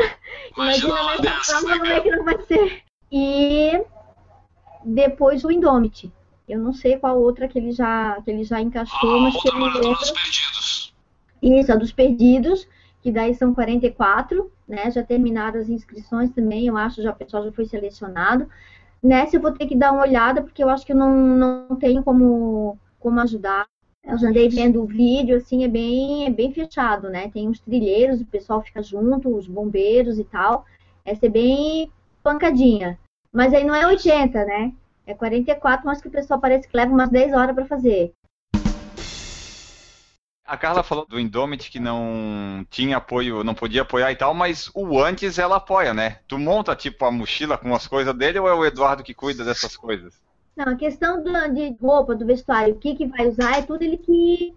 [0.55, 2.81] imagina, imagina nessa prova como é que não vai ser.
[3.11, 3.81] E
[4.85, 6.11] depois o Indomit.
[6.49, 9.47] Eu não sei qual outra que ele já, que ele já encaixou, ah, mas que
[9.47, 9.81] ele lembra.
[9.81, 10.95] dos perdidos.
[11.41, 12.67] Isso, a dos perdidos,
[13.01, 14.89] que daí são 44, né?
[14.91, 18.49] Já terminaram as inscrições também, eu acho, já o pessoal já foi selecionado.
[19.01, 21.75] Nessa eu vou ter que dar uma olhada, porque eu acho que eu não, não
[21.75, 23.65] tenho como, como ajudar.
[24.03, 27.29] Eu já andei vendo o vídeo, assim, é bem, é bem fechado, né?
[27.29, 30.65] Tem uns trilheiros, o pessoal fica junto, os bombeiros e tal.
[31.05, 31.91] Essa é bem
[32.23, 32.99] pancadinha.
[33.31, 34.73] Mas aí não é 80, né?
[35.09, 38.13] É 44, mas que o pessoal parece que leva umas 10 horas para fazer.
[40.45, 44.69] A Carla falou do Indomit que não tinha apoio, não podia apoiar e tal, mas
[44.75, 46.19] o antes ela apoia, né?
[46.27, 49.43] Tu monta tipo a mochila com as coisas dele ou é o Eduardo que cuida
[49.43, 50.13] dessas coisas?
[50.55, 53.81] Não, a questão do, de roupa, do vestuário, o que, que vai usar é tudo
[53.81, 54.53] ele que,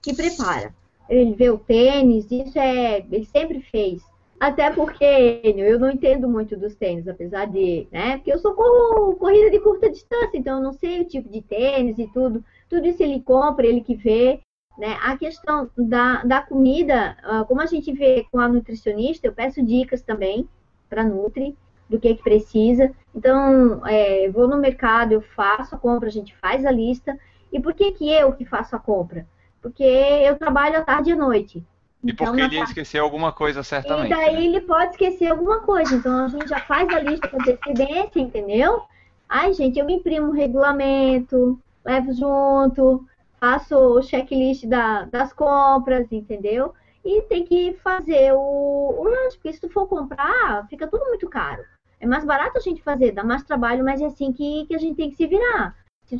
[0.00, 0.72] que prepara.
[1.08, 2.98] Ele vê o tênis, isso é.
[2.98, 4.00] Ele sempre fez.
[4.40, 7.88] Até porque eu não entendo muito dos tênis, apesar de.
[7.90, 8.18] né?
[8.18, 11.42] Porque eu sou corro, corrida de curta distância, então eu não sei o tipo de
[11.42, 12.44] tênis e tudo.
[12.68, 14.40] Tudo isso ele compra, ele que vê.
[14.78, 14.96] Né?
[15.02, 19.60] A questão da, da comida, ah, como a gente vê com a nutricionista, eu peço
[19.60, 20.48] dicas também
[20.88, 21.56] para Nutri,
[21.88, 22.92] do que, que precisa.
[23.14, 27.18] Então, é, vou no mercado, eu faço a compra, a gente faz a lista.
[27.52, 29.26] E por que, que eu que faço a compra?
[29.60, 31.64] Porque eu trabalho à tarde e à noite.
[32.02, 34.12] E então, porque ele ia esquecer alguma coisa, certamente.
[34.12, 34.44] E daí né?
[34.44, 35.94] ele pode esquecer alguma coisa.
[35.94, 38.82] Então a gente já faz a lista com antecedência, entendeu?
[39.28, 43.04] Ai, gente, eu imprimo o regulamento, levo junto,
[43.40, 46.72] faço o checklist da, das compras, entendeu?
[47.04, 51.28] E tem que fazer o, o lanche, porque se tu for comprar, fica tudo muito
[51.28, 51.62] caro.
[52.00, 54.78] É mais barato a gente fazer, dá mais trabalho, mas é assim que, que a
[54.78, 55.74] gente tem que se virar.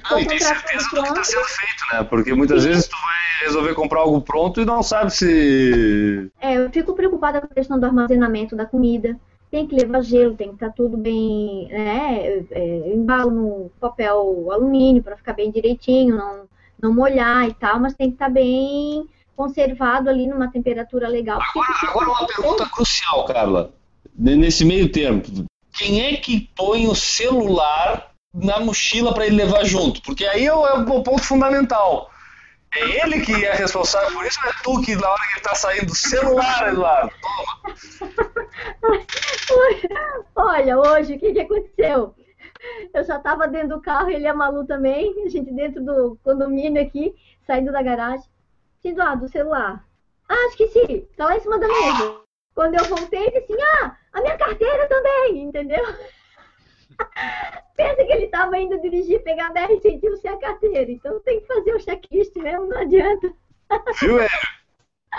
[0.05, 2.05] Ah, e tem certeza do que está sendo feito, né?
[2.05, 6.31] Porque muitas vezes tu vai resolver comprar algo pronto e não sabe se.
[6.41, 9.19] É, eu fico preocupada com a questão do armazenamento da comida.
[9.51, 12.45] Tem que levar gelo, tem que estar tudo bem, né?
[12.51, 16.43] É, eu embalo no papel alumínio para ficar bem direitinho, não,
[16.83, 21.41] não molhar e tal, mas tem que estar bem conservado ali numa temperatura legal.
[21.41, 23.73] Agora, agora uma pergunta crucial, Carla.
[24.15, 30.03] Nesse meio tempo, quem é que põe o celular na mochila para ele levar junto?
[30.03, 32.11] Porque aí é o, é o ponto fundamental.
[32.75, 35.41] É ele que é responsável por isso ou é tu que na hora que ele
[35.41, 37.11] tá saindo celular, Eduardo?
[40.37, 42.15] Olha, hoje o que, que aconteceu?
[42.93, 46.19] Eu já estava dentro do carro, ele e a Malu também, a gente dentro do
[46.23, 47.15] condomínio aqui,
[47.47, 48.27] saindo da garagem.
[48.83, 49.85] Sim, Eduardo, o celular.
[50.29, 52.21] Ah, esqueci, tá lá em cima da mesa.
[52.55, 55.85] Quando eu voltei, ele disse assim, ah, a minha carteira também, entendeu?
[57.77, 60.91] Pensa que ele estava indo dirigir, pegar a BR e sentiu sem a carteira.
[60.91, 63.33] Então tem que fazer o checklist mesmo, não adianta.
[64.01, 64.31] Viu, Hélio?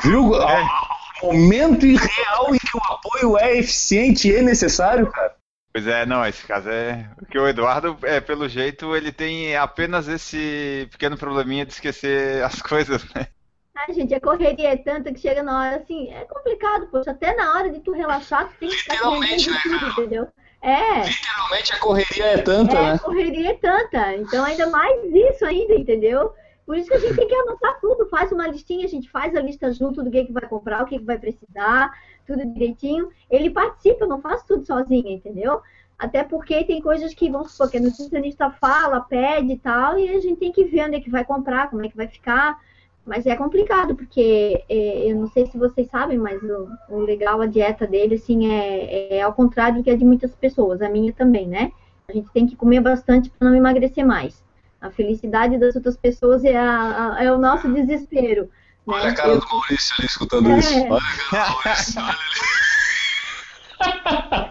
[0.03, 0.35] Viu?
[0.35, 5.35] Ao- ao momento real em que o apoio é eficiente e é necessário, cara.
[5.71, 7.09] Pois é, não, esse caso é.
[7.17, 12.61] Porque o Eduardo, é, pelo jeito, ele tem apenas esse pequeno probleminha de esquecer as
[12.61, 13.27] coisas, né?
[13.75, 17.33] Ai, gente, a correria é tanta que chega na hora, assim, é complicado, poxa, até
[17.35, 20.27] na hora de tu relaxar, tu tem que estar né, tudo, entendeu?
[20.61, 22.91] É, Literalmente a correria é tanta, é, né?
[22.93, 26.33] a correria é tanta, então ainda mais isso ainda, entendeu?
[26.65, 29.35] Por isso que a gente tem que anotar tudo, faz uma listinha, a gente faz
[29.35, 31.91] a lista junto do que, que vai comprar, o que, que vai precisar,
[32.27, 33.09] tudo direitinho.
[33.27, 35.61] Ele participa, eu não faço tudo sozinha, entendeu?
[35.97, 40.09] Até porque tem coisas que, vamos supor, que a nutricionista fala, pede e tal, e
[40.09, 42.59] a gente tem que ver onde é que vai comprar, como é que vai ficar.
[43.05, 47.41] Mas é complicado, porque é, eu não sei se vocês sabem, mas o, o legal,
[47.41, 50.89] a dieta dele, assim, é, é ao contrário do que a de muitas pessoas, a
[50.89, 51.71] minha também, né?
[52.07, 54.43] A gente tem que comer bastante para não emagrecer mais.
[54.81, 58.43] A felicidade das outras pessoas é, a- a- é o nosso desespero.
[58.43, 58.49] né?
[58.95, 60.57] Olha a cara Eu- do Maurício ali escutando É.
[60.59, 60.79] isso.
[60.89, 62.15] Olha a cara do Maurício, olha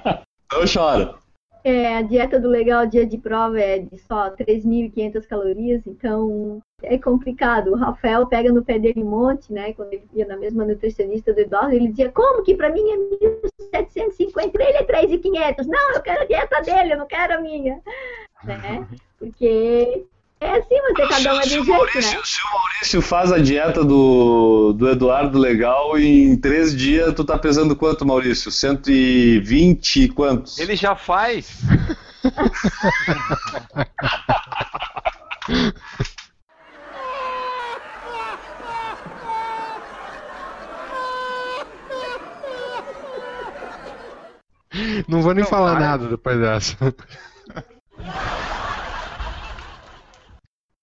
[0.09, 0.25] ali.
[0.53, 1.15] Não chora.
[1.65, 6.97] É, a dieta do legal dia de prova é de só 3.500 calorias, então é
[6.97, 7.73] complicado.
[7.73, 9.73] O Rafael pega no pé dele um monte, né?
[9.73, 12.97] Quando ele ia na mesma nutricionista do Eduardo, ele dizia: Como que pra mim é
[13.77, 14.53] 1.750?
[14.53, 15.67] Pra ele é 3.500.
[15.67, 17.81] Não, eu quero a dieta dele, eu não quero a minha.
[18.45, 18.87] Né?
[19.19, 20.07] Porque
[20.41, 21.77] é assim, você cada um é de se, um o jeito, né?
[21.77, 27.13] Maurício, se o Maurício faz a dieta do, do Eduardo legal e em três dias
[27.15, 28.51] tu tá pesando quanto, Maurício?
[28.51, 30.59] 120 e quantos?
[30.59, 31.49] Ele já faz.
[45.09, 45.83] Não vou nem Não, falar vai.
[45.83, 46.77] nada depois dessa.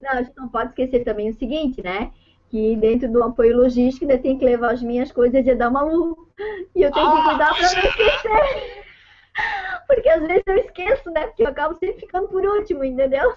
[0.05, 2.11] Não, a gente não pode esquecer também o seguinte, né?
[2.49, 5.81] Que dentro do apoio logístico ainda tem que levar as minhas coisas de dar uma
[5.81, 6.15] luz.
[6.75, 8.85] E eu tenho que cuidar pra não esquecer.
[9.87, 11.27] Porque às vezes eu esqueço, né?
[11.27, 13.33] Porque eu acabo sempre ficando por último, entendeu?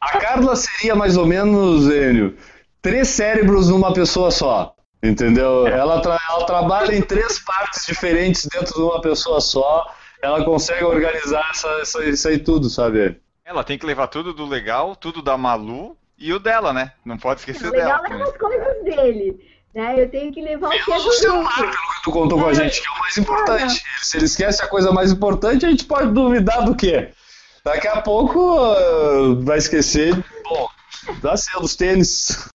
[0.00, 2.36] A Carla seria mais ou menos, Enio,
[2.82, 4.74] três cérebros numa pessoa só.
[5.02, 5.66] Entendeu?
[5.66, 9.84] Ela, tra- ela trabalha em três partes diferentes dentro de uma pessoa só.
[10.22, 13.20] Ela consegue organizar essa, essa- isso aí tudo, sabe?
[13.46, 16.90] Ela tem que levar tudo do legal, tudo da Malu e o dela, né?
[17.04, 18.06] Não pode esquecer O legal dela.
[18.06, 18.22] é também.
[18.24, 19.40] as coisas dele.
[19.72, 20.02] Né?
[20.02, 22.40] Eu tenho que levar o que é Menos do o celular, pelo que tu contou
[22.40, 23.84] com a gente, que é o mais importante.
[24.02, 27.10] Se ele esquece a coisa mais importante, a gente pode duvidar do quê?
[27.62, 30.12] Daqui a pouco ah, vai esquecer.
[30.42, 30.68] Bom,
[31.22, 32.48] dá ser dos tênis.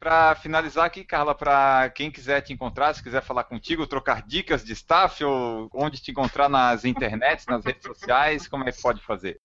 [0.00, 4.64] Pra finalizar aqui, Carla, pra quem quiser te encontrar, se quiser falar contigo, trocar dicas
[4.64, 9.02] de staff ou onde te encontrar nas internets, nas redes sociais, como é que pode
[9.02, 9.38] fazer?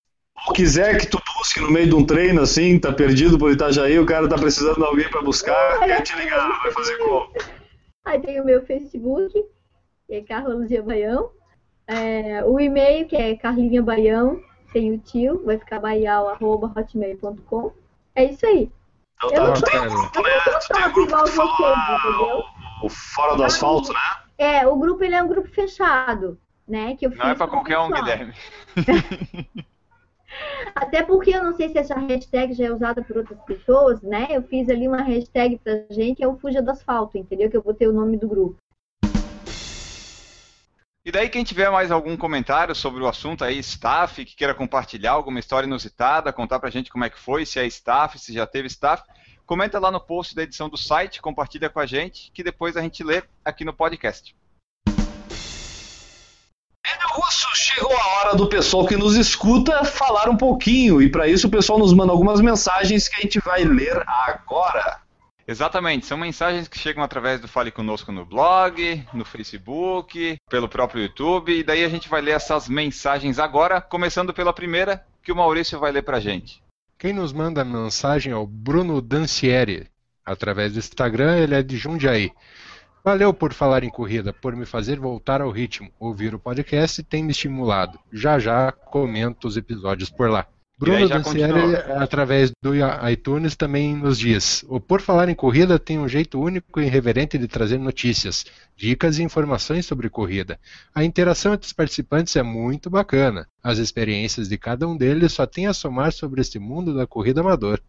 [0.46, 3.98] Ou quiser que tu busque no meio de um treino assim, tá perdido por Itajaí,
[3.98, 7.30] o cara tá precisando de alguém pra buscar, quer te ligar, vai fazer como?
[8.06, 9.44] Aí tem o meu Facebook,
[10.06, 11.32] que é Carla Luzia Baião.
[11.86, 14.40] É, o e-mail, que é Carlinha Baião,
[14.72, 17.72] sem o tio, vai ficar baial.hotmail.com.
[18.14, 18.70] É isso aí.
[19.16, 20.30] Então Eu tá, não tu tem um grupo, né?
[20.44, 22.44] Tu tem um grupo que fala entendeu?
[22.82, 23.98] o fora do asfalto, né?
[24.38, 26.38] É, o grupo ele é um grupo fechado,
[26.68, 26.94] né?
[26.96, 28.04] Que eu Não é pra qualquer um, pessoal.
[28.04, 28.34] Guilherme.
[30.74, 34.26] Até porque eu não sei se essa hashtag já é usada por outras pessoas, né?
[34.30, 37.48] Eu fiz ali uma hashtag pra gente, que é o Fuja do Asfalto, entendeu?
[37.48, 38.58] Que eu botei o nome do grupo.
[41.06, 45.12] E daí, quem tiver mais algum comentário sobre o assunto aí, staff, que queira compartilhar
[45.12, 48.44] alguma história inusitada, contar pra gente como é que foi, se é staff, se já
[48.44, 49.04] teve staff,
[49.46, 52.82] comenta lá no post da edição do site, compartilha com a gente, que depois a
[52.82, 54.34] gente lê aqui no podcast.
[56.84, 61.28] Enio Russo, chegou a hora do pessoal que nos escuta falar um pouquinho, e para
[61.28, 65.05] isso o pessoal nos manda algumas mensagens que a gente vai ler agora.
[65.48, 71.02] Exatamente, são mensagens que chegam através do Fale Conosco no blog, no Facebook, pelo próprio
[71.04, 75.36] YouTube, e daí a gente vai ler essas mensagens agora, começando pela primeira, que o
[75.36, 76.60] Maurício vai ler pra gente.
[76.98, 79.88] Quem nos manda mensagem é o Bruno Dancieri.
[80.24, 82.32] Através do Instagram, ele é de Jundiaí.
[83.04, 85.92] Valeu por falar em corrida, por me fazer voltar ao ritmo.
[86.00, 88.00] Ouvir o podcast tem me estimulado.
[88.12, 90.48] Já já comento os episódios por lá.
[90.78, 92.72] Bruno Dancieri, através do
[93.10, 97.38] iTunes, também nos diz: O Por Falar em Corrida tem um jeito único e irreverente
[97.38, 98.44] de trazer notícias,
[98.76, 100.60] dicas e informações sobre corrida.
[100.94, 103.48] A interação entre os participantes é muito bacana.
[103.62, 107.40] As experiências de cada um deles só têm a somar sobre este mundo da corrida
[107.40, 107.80] amador.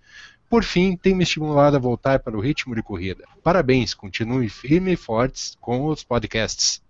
[0.49, 3.25] Por fim, tem me estimulado a voltar para o ritmo de corrida.
[3.43, 6.81] Parabéns, continue firme e fortes com os podcasts.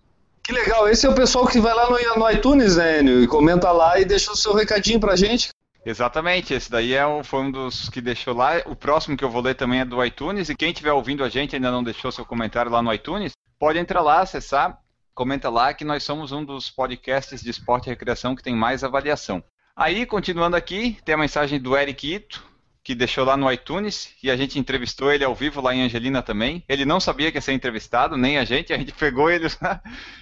[0.44, 3.28] Que legal, esse é o pessoal que vai lá no, no iTunes, né, Enio, e
[3.28, 5.50] comenta lá e deixa o seu recadinho pra gente.
[5.88, 8.62] Exatamente, esse daí é um, foi um dos que deixou lá.
[8.66, 10.50] O próximo que eu vou ler também é do iTunes.
[10.50, 13.80] E quem estiver ouvindo a gente ainda não deixou seu comentário lá no iTunes, pode
[13.80, 14.82] entrar lá, acessar,
[15.16, 18.84] comenta lá que nós somos um dos podcasts de esporte e recreação que tem mais
[18.84, 19.42] avaliação.
[19.74, 22.46] Aí, continuando aqui, tem a mensagem do Eric Ito,
[22.88, 26.24] que deixou lá no iTunes e a gente entrevistou ele ao vivo lá em Angelina
[26.24, 26.64] também.
[26.70, 29.46] Ele não sabia que ia ser entrevistado, nem a gente, a gente pegou ele.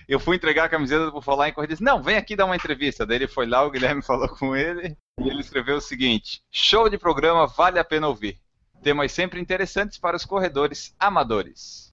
[0.10, 2.46] Eu fui entregar a camiseta por falar em corrida e disse: Não, vem aqui dar
[2.46, 3.06] uma entrevista.
[3.06, 6.90] Daí ele foi lá, o Guilherme falou com ele e ele escreveu o seguinte: Show
[6.90, 8.40] de programa, vale a pena ouvir.
[8.82, 11.92] Temas sempre interessantes para os corredores amadores.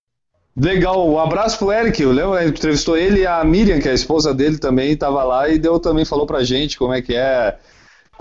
[0.56, 2.02] Legal, um abraço pro Eric.
[2.02, 5.50] O Léo entrevistou ele e a Miriam, que é a esposa dele, também estava lá
[5.50, 7.58] e deu também falou pra gente como é que é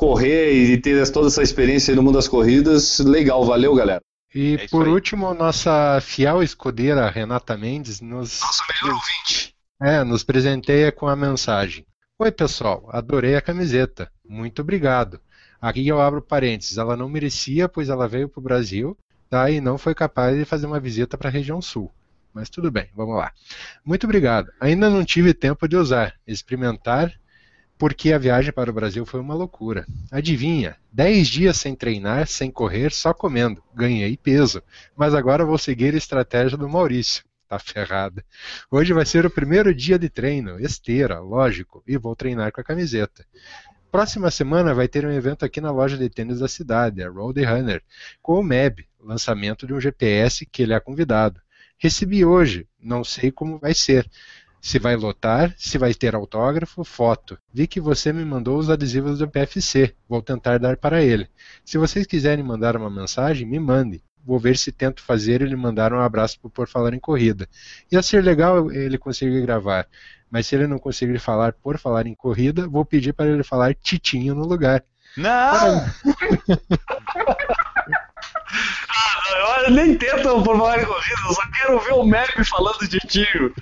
[0.02, 2.98] correr e ter toda essa experiência no mundo das corridas.
[2.98, 4.02] Legal, valeu, galera.
[4.34, 4.92] E é por aí.
[4.92, 8.40] último, nossa fiel escudeira Renata Mendes nos.
[8.42, 9.56] Nossa melhor ouvinte.
[9.80, 11.86] É, nos presenteia com a mensagem.
[12.18, 14.12] Oi, pessoal, adorei a camiseta.
[14.28, 15.22] Muito obrigado.
[15.62, 16.80] Aqui eu abro parênteses.
[16.80, 18.98] Ela não merecia, pois ela veio para o Brasil
[19.30, 21.92] tá, e não foi capaz de fazer uma visita para a região sul.
[22.34, 23.32] Mas tudo bem, vamos lá.
[23.86, 24.52] Muito obrigado.
[24.60, 27.14] Ainda não tive tempo de usar, experimentar
[27.82, 29.88] porque a viagem para o Brasil foi uma loucura.
[30.12, 30.78] Adivinha?
[30.94, 33.64] 10 dias sem treinar, sem correr, só comendo.
[33.74, 34.62] Ganhei peso.
[34.96, 37.24] Mas agora vou seguir a estratégia do Maurício.
[37.50, 38.24] Tá ferrada.
[38.70, 42.64] Hoje vai ser o primeiro dia de treino, esteira, lógico, e vou treinar com a
[42.64, 43.26] camiseta.
[43.92, 47.44] Próxima semana vai ter um evento aqui na loja de tênis da cidade, a Road
[47.44, 47.82] Runner,
[48.22, 51.42] com o MEB, lançamento de um GPS que ele é convidado.
[51.80, 54.08] Recebi hoje, não sei como vai ser,
[54.62, 57.38] se vai lotar, se vai ter autógrafo, foto.
[57.52, 59.96] Vi que você me mandou os adesivos do PFC.
[60.08, 61.28] Vou tentar dar para ele.
[61.66, 64.04] Se vocês quiserem mandar uma mensagem, me mande.
[64.24, 67.50] Vou ver se tento fazer ele mandar um abraço por falar em corrida.
[67.92, 69.88] Ia ser legal ele conseguir gravar,
[70.30, 73.74] mas se ele não conseguir falar por falar em corrida, vou pedir para ele falar
[73.74, 74.84] Titinho no lugar.
[75.18, 75.28] Não!
[75.28, 75.86] Ah,
[79.66, 83.00] eu nem tento por falar em corrida, eu só quero ver o Map falando de
[83.00, 83.54] tiro.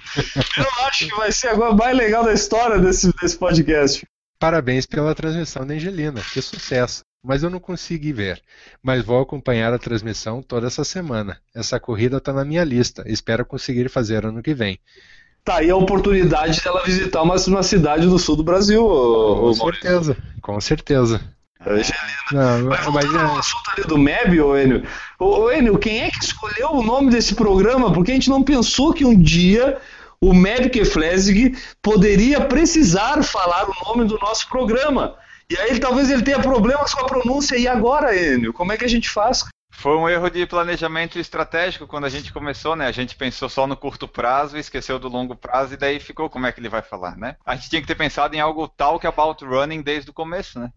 [0.58, 4.06] Eu acho que vai ser agora mais legal da história desse, desse podcast.
[4.40, 7.04] Parabéns pela transmissão da Angelina, que sucesso.
[7.22, 8.42] Mas eu não consegui ver.
[8.82, 11.38] Mas vou acompanhar a transmissão toda essa semana.
[11.54, 13.04] Essa corrida está na minha lista.
[13.06, 14.80] Espero conseguir fazer ano que vem.
[15.44, 18.82] Tá aí a oportunidade dela visitar uma, uma cidade do sul do Brasil.
[18.82, 21.22] Com certeza, com certeza.
[21.66, 22.10] Angelina.
[22.32, 23.18] Não, mas mas é...
[23.38, 24.84] assunto ali do MEB, ô Enio.
[25.20, 27.92] Ô, Enio, quem é que escolheu o nome desse programa?
[27.92, 29.78] Porque a gente não pensou que um dia
[30.22, 35.16] o MEB Keflezig poderia precisar falar o nome do nosso programa.
[35.50, 37.58] E aí talvez ele tenha problemas com a pronúncia.
[37.58, 38.54] E agora, Enio?
[38.54, 39.46] Como é que a gente faz?
[39.72, 42.88] Foi um erro de planejamento estratégico quando a gente começou, né?
[42.88, 46.46] A gente pensou só no curto prazo, esqueceu do longo prazo e daí ficou como
[46.46, 47.38] é que ele vai falar, né?
[47.46, 50.60] A gente tinha que ter pensado em algo tal que about running desde o começo,
[50.60, 50.70] né?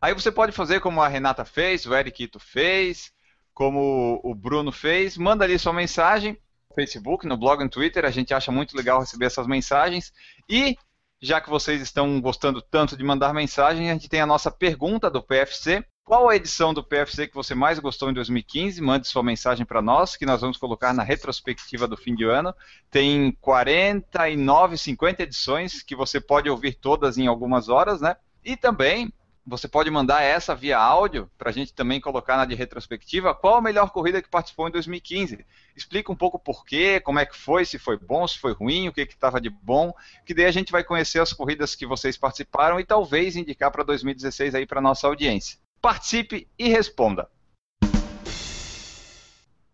[0.00, 3.12] Aí você pode fazer como a Renata fez, o Eriquito fez,
[3.52, 6.38] como o Bruno fez, manda ali sua mensagem
[6.70, 10.12] no Facebook, no blog, no Twitter, a gente acha muito legal receber essas mensagens.
[10.48, 10.76] E,
[11.20, 15.10] já que vocês estão gostando tanto de mandar mensagem, a gente tem a nossa pergunta
[15.10, 15.84] do PFC.
[16.04, 18.80] Qual a edição do PFC que você mais gostou em 2015?
[18.80, 22.54] Mande sua mensagem para nós, que nós vamos colocar na retrospectiva do fim de ano.
[22.90, 28.16] Tem 49, 50 edições que você pode ouvir todas em algumas horas, né?
[28.44, 29.12] E também
[29.48, 33.34] você pode mandar essa via áudio para a gente também colocar na de retrospectiva.
[33.34, 35.44] Qual a melhor corrida que participou em 2015?
[35.74, 38.88] Explica um pouco por quê, como é que foi, se foi bom, se foi ruim,
[38.88, 39.92] o que estava de bom,
[40.26, 43.82] que daí a gente vai conhecer as corridas que vocês participaram e talvez indicar para
[43.82, 45.58] 2016 aí para nossa audiência.
[45.80, 47.28] Participe e responda.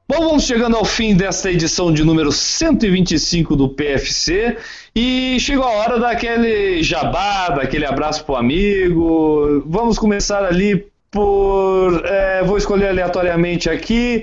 [0.07, 4.59] Bom, vamos chegando ao fim desta edição de número 125 do PFC
[4.95, 9.63] e chegou a hora daquele jabá, daquele abraço pro amigo.
[9.65, 12.05] Vamos começar ali por.
[12.05, 14.23] É, vou escolher aleatoriamente aqui.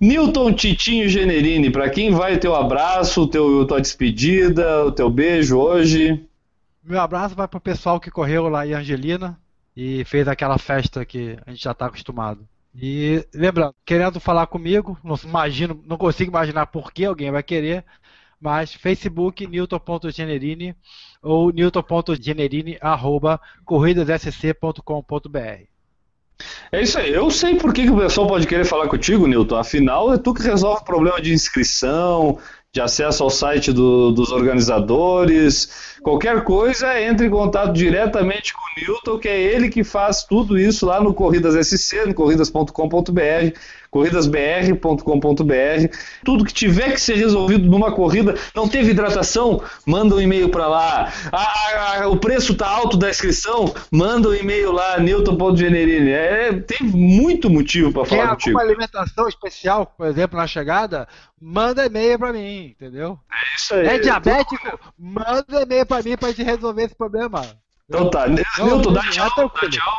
[0.00, 5.58] Newton Titinho Generini, para quem vai o teu abraço, teu, tua despedida, o teu beijo
[5.58, 6.24] hoje?
[6.84, 9.36] Meu abraço vai pro pessoal que correu lá em Angelina
[9.76, 12.46] e fez aquela festa que a gente já está acostumado.
[12.78, 17.84] E lembrando, querendo falar comigo, não imagino, não consigo imaginar por que alguém vai querer,
[18.38, 20.76] mas Facebook newton.generini
[21.22, 25.76] ou newton.generini arroba corridassc.com.br.
[26.70, 27.12] É isso aí.
[27.12, 29.56] Eu sei por que, que o pessoal pode querer falar contigo, Newton.
[29.56, 32.38] Afinal, é tu que resolve o problema de inscrição,
[32.72, 35.95] de acesso ao site do, dos organizadores.
[36.06, 40.56] Qualquer coisa, entre em contato diretamente com o Newton, que é ele que faz tudo
[40.56, 42.70] isso lá no Corridas SC, no corridas.com.br
[43.96, 45.96] corridasbr.com.br.
[46.24, 50.68] Tudo que tiver que ser resolvido numa corrida, não teve hidratação, manda um e-mail para
[50.68, 51.12] lá.
[51.32, 56.10] Ah, ah, o preço tá alto da inscrição, manda um e-mail lá, newton.generini.
[56.10, 58.58] É, tem muito motivo para falar Quer contigo.
[58.58, 61.08] alguma alimentação especial, por exemplo, na chegada,
[61.40, 63.18] manda e-mail para mim, entendeu?
[63.30, 63.86] É isso aí.
[63.86, 64.78] É diabético?
[64.98, 67.42] Manda e-mail para mim para gente resolver esse problema.
[67.88, 69.94] Então tá, Newton, dá tchau, dá tchau.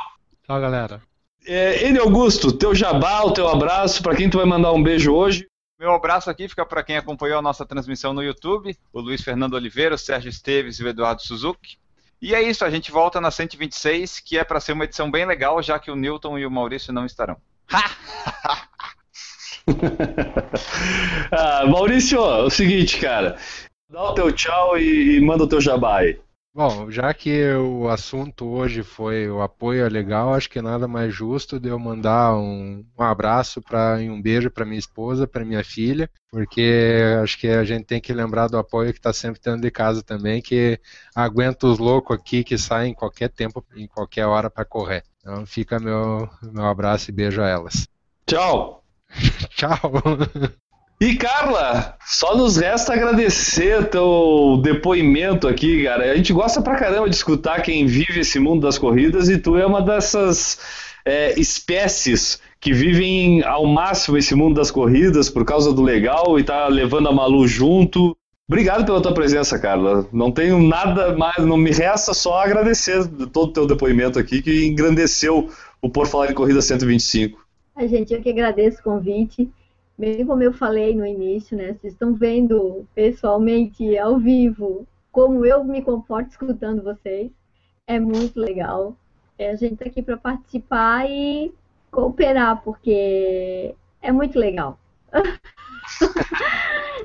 [0.46, 1.02] Tchau, galera.
[1.46, 5.14] É, Ele Augusto, teu jabá, o teu abraço, para quem tu vai mandar um beijo
[5.14, 5.48] hoje?
[5.80, 9.54] Meu abraço aqui fica para quem acompanhou a nossa transmissão no YouTube, o Luiz Fernando
[9.54, 11.78] Oliveira, o Sérgio Esteves e o Eduardo Suzuki.
[12.22, 15.26] E é isso, a gente volta na 126, que é para ser uma edição bem
[15.26, 17.38] legal, já que o Newton e o Maurício não estarão.
[21.32, 23.38] ah, Maurício, é o seguinte, cara,
[23.90, 26.20] dá o teu tchau e, manda o teu jabá aí.
[26.54, 31.14] Bom, já que o assunto hoje foi o apoio é legal, acho que nada mais
[31.14, 35.46] justo de eu mandar um, um abraço para e um beijo para minha esposa, para
[35.46, 39.40] minha filha, porque acho que a gente tem que lembrar do apoio que está sempre
[39.40, 40.80] dentro de casa também, que
[41.14, 45.04] aguenta os loucos aqui que saem em qualquer tempo, em qualquer hora para correr.
[45.20, 47.88] Então fica meu, meu abraço e beijo a elas.
[48.26, 48.84] Tchau.
[49.56, 49.92] Tchau.
[51.00, 56.12] E Carla, só nos resta agradecer teu depoimento aqui, cara.
[56.12, 59.56] A gente gosta pra caramba de escutar quem vive esse mundo das corridas e tu
[59.56, 60.58] é uma dessas
[61.06, 66.44] é, espécies que vivem ao máximo esse mundo das corridas por causa do legal e
[66.44, 68.18] tá levando a Malu junto.
[68.50, 70.08] Obrigado pela tua presença, Carla.
[70.12, 74.66] Não tenho nada mais, não me resta só agradecer todo o teu depoimento aqui que
[74.66, 75.48] engrandeceu
[75.80, 77.46] o Por Falar em Corrida 125.
[77.76, 79.48] A gente, eu que agradeço o convite.
[79.98, 81.74] Bem como eu falei no início, né?
[81.74, 87.32] Vocês estão vendo pessoalmente, ao vivo, como eu me comporto escutando vocês.
[87.88, 88.96] É muito legal.
[89.40, 91.52] É, a gente está aqui para participar e
[91.90, 94.78] cooperar, porque é muito legal.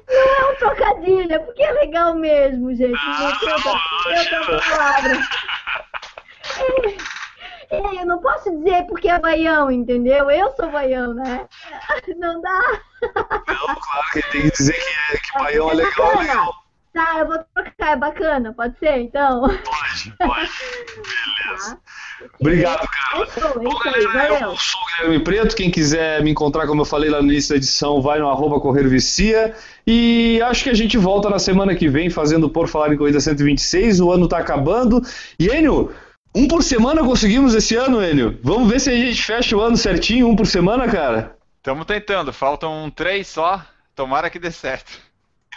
[0.08, 2.92] Não é um trocadilho, é porque é legal mesmo, gente.
[2.92, 5.20] Não outra, outra palavra.
[6.58, 6.96] É,
[7.72, 10.30] eu não posso dizer porque é baião, entendeu?
[10.30, 11.46] Eu sou baião, né?
[12.18, 12.80] Não dá.
[13.02, 16.54] Não, claro que tem que dizer que, é, que baião é legal, é legal.
[16.92, 19.40] Tá, eu vou trocar, é bacana, pode ser então?
[19.40, 20.50] Pode, pode.
[21.42, 21.74] Beleza.
[21.74, 21.78] Tá.
[22.38, 23.24] Obrigado, cara.
[23.24, 24.50] É show, é Bom, isso aí, galera, valeu.
[24.50, 25.56] eu sou o Guilherme Preto.
[25.56, 28.60] Quem quiser me encontrar, como eu falei lá no início da edição, vai no arroba
[28.60, 29.54] Correr Vicia.
[29.86, 33.20] E acho que a gente volta na semana que vem fazendo Por Falar em Corrida
[33.20, 34.00] 126.
[34.00, 35.00] O ano tá acabando.
[35.38, 35.92] E Enio,
[36.34, 38.38] um por semana conseguimos esse ano, Enio.
[38.42, 41.36] Vamos ver se a gente fecha o ano certinho, um por semana, cara.
[41.58, 43.62] Estamos tentando, faltam três só,
[43.94, 44.92] tomara que dê certo.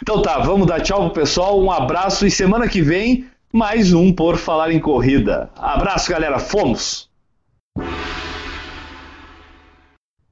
[0.02, 4.12] Então tá, vamos dar tchau pro pessoal, um abraço e semana que vem mais um
[4.12, 5.50] Por Falar em Corrida.
[5.56, 7.08] Abraço, galera, fomos!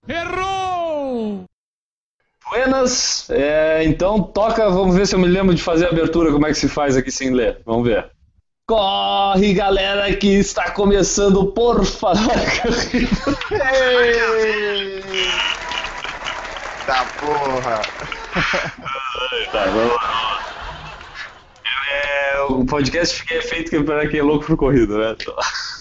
[0.07, 1.45] Errou!
[2.47, 6.47] Buenas, é, então toca, vamos ver se eu me lembro de fazer a abertura, como
[6.47, 8.14] é que se faz aqui sem ler, vamos ver.
[8.67, 13.37] Corre, galera, que está começando o Por Falar em Corrida.
[16.87, 17.83] Tá porra!
[19.53, 20.41] Tá, lá.
[21.93, 25.17] É, o podcast fica feito para quem é louco por corrida, né?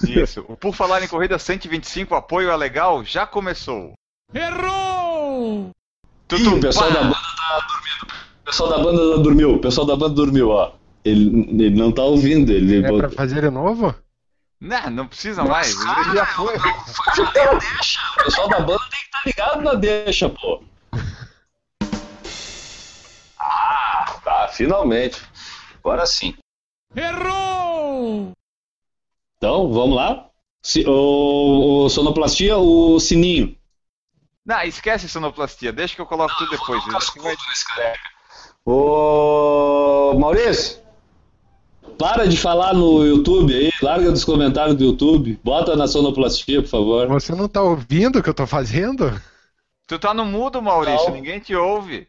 [0.05, 0.43] Isso.
[0.49, 3.93] O Por Falar em Corrida 125, apoio é legal, já começou.
[4.33, 5.69] Errou!
[6.33, 8.13] Ih, o pessoal da banda tá dormindo.
[8.41, 9.53] O pessoal da banda dormiu.
[9.55, 10.82] O pessoal da banda dormiu, ó.
[11.05, 12.51] Ele, ele não tá ouvindo.
[12.51, 13.93] Ele É pra fazer de novo?
[14.59, 16.55] Não, não precisa mais, ele já foi.
[17.17, 17.99] Já tem a deixa.
[18.19, 20.63] O pessoal da banda tem que estar ligado na deixa, pô.
[23.39, 25.21] Ah, tá, finalmente.
[25.79, 26.33] Agora sim.
[26.95, 28.31] Errou!
[29.37, 30.27] Então, vamos lá.
[30.61, 33.57] Si- o, o sonoplastia, o sininho.
[34.45, 36.81] Não, esquece sonoplastia, deixa que eu coloco tudo depois.
[36.85, 37.35] Isso aqui vai-
[38.65, 40.79] Ô, Maurício,
[41.97, 46.67] para de falar no YouTube aí, larga dos comentários do YouTube, bota na sonoplastia, por
[46.69, 47.07] favor.
[47.07, 49.19] Você não tá ouvindo o que eu tô fazendo?
[49.87, 51.15] Tu tá no mudo, Maurício, Não.
[51.15, 52.07] ninguém te ouve.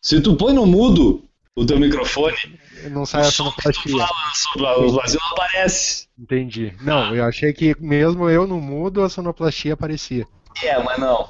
[0.00, 1.22] Se tu põe no mudo
[1.54, 2.36] o teu microfone,
[2.90, 3.92] Não sai a o sonoplastia.
[3.92, 6.06] fala na sonoplastia não aparece.
[6.18, 6.74] Entendi.
[6.80, 10.26] Não, eu achei que mesmo eu no mudo a sonoplastia aparecia.
[10.62, 11.24] É, mas não.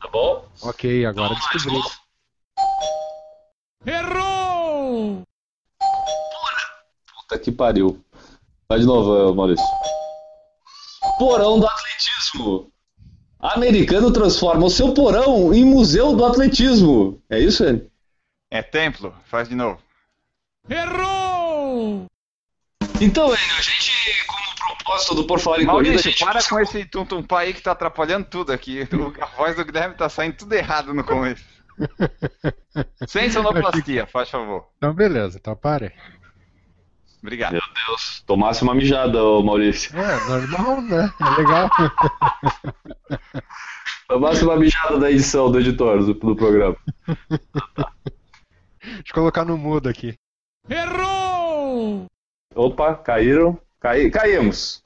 [0.00, 0.44] Tá bom?
[0.62, 1.80] Ok, agora descobri.
[3.86, 4.15] Errou!
[7.28, 8.00] Puta que pariu.
[8.68, 9.64] Vai de novo, Maurício.
[11.18, 12.70] Porão do atletismo.
[13.38, 17.20] Americano transforma o seu porão em museu do atletismo.
[17.28, 17.90] É isso, ele?
[18.50, 19.80] É templo, faz de novo.
[20.68, 22.06] Errou!
[23.00, 26.42] Então, Enio, a gente, como propósito do Por Falar em Corrida, a Maurício, gente para
[26.48, 28.82] com esse tum-tum-pá aí que tá atrapalhando tudo aqui.
[28.92, 31.44] O- A voz do Guilherme tá saindo tudo errado no começo.
[33.06, 34.66] Sem sonoplastia, faz favor.
[34.78, 35.92] Então beleza, então pare.
[37.26, 37.52] Obrigado.
[37.54, 39.90] Meu Deus, tomasse uma mijada, ô Maurício.
[39.98, 41.12] É, normal, né?
[41.20, 41.68] É legal.
[44.08, 46.76] Tomasse uma mijada da edição, do editor do, do programa.
[48.84, 50.14] Deixa eu colocar no mudo aqui.
[50.70, 52.06] Errou!
[52.54, 53.60] Opa, caíram.
[53.80, 54.80] Cai, caímos.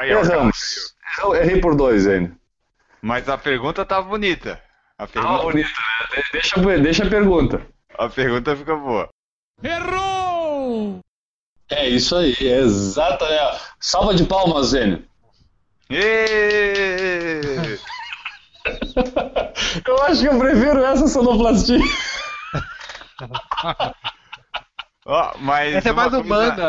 [0.00, 0.96] Erramos.
[1.20, 2.36] Eu errei por dois, Enio.
[3.00, 4.60] Mas a pergunta tá bonita.
[4.98, 6.22] A Tá pergunta, bonito, né?
[6.22, 7.64] De- Deixa, deixa a pergunta.
[7.96, 9.08] a pergunta fica boa.
[9.62, 10.13] Errou!
[11.76, 13.60] É isso aí, exatamente.
[13.80, 14.72] Salva de palmas.
[14.74, 15.00] Êêêê!
[19.86, 21.78] Eu acho que eu prefiro essa sonoplastia.
[25.06, 26.68] Ó, mas Essa é mais coisa- humana.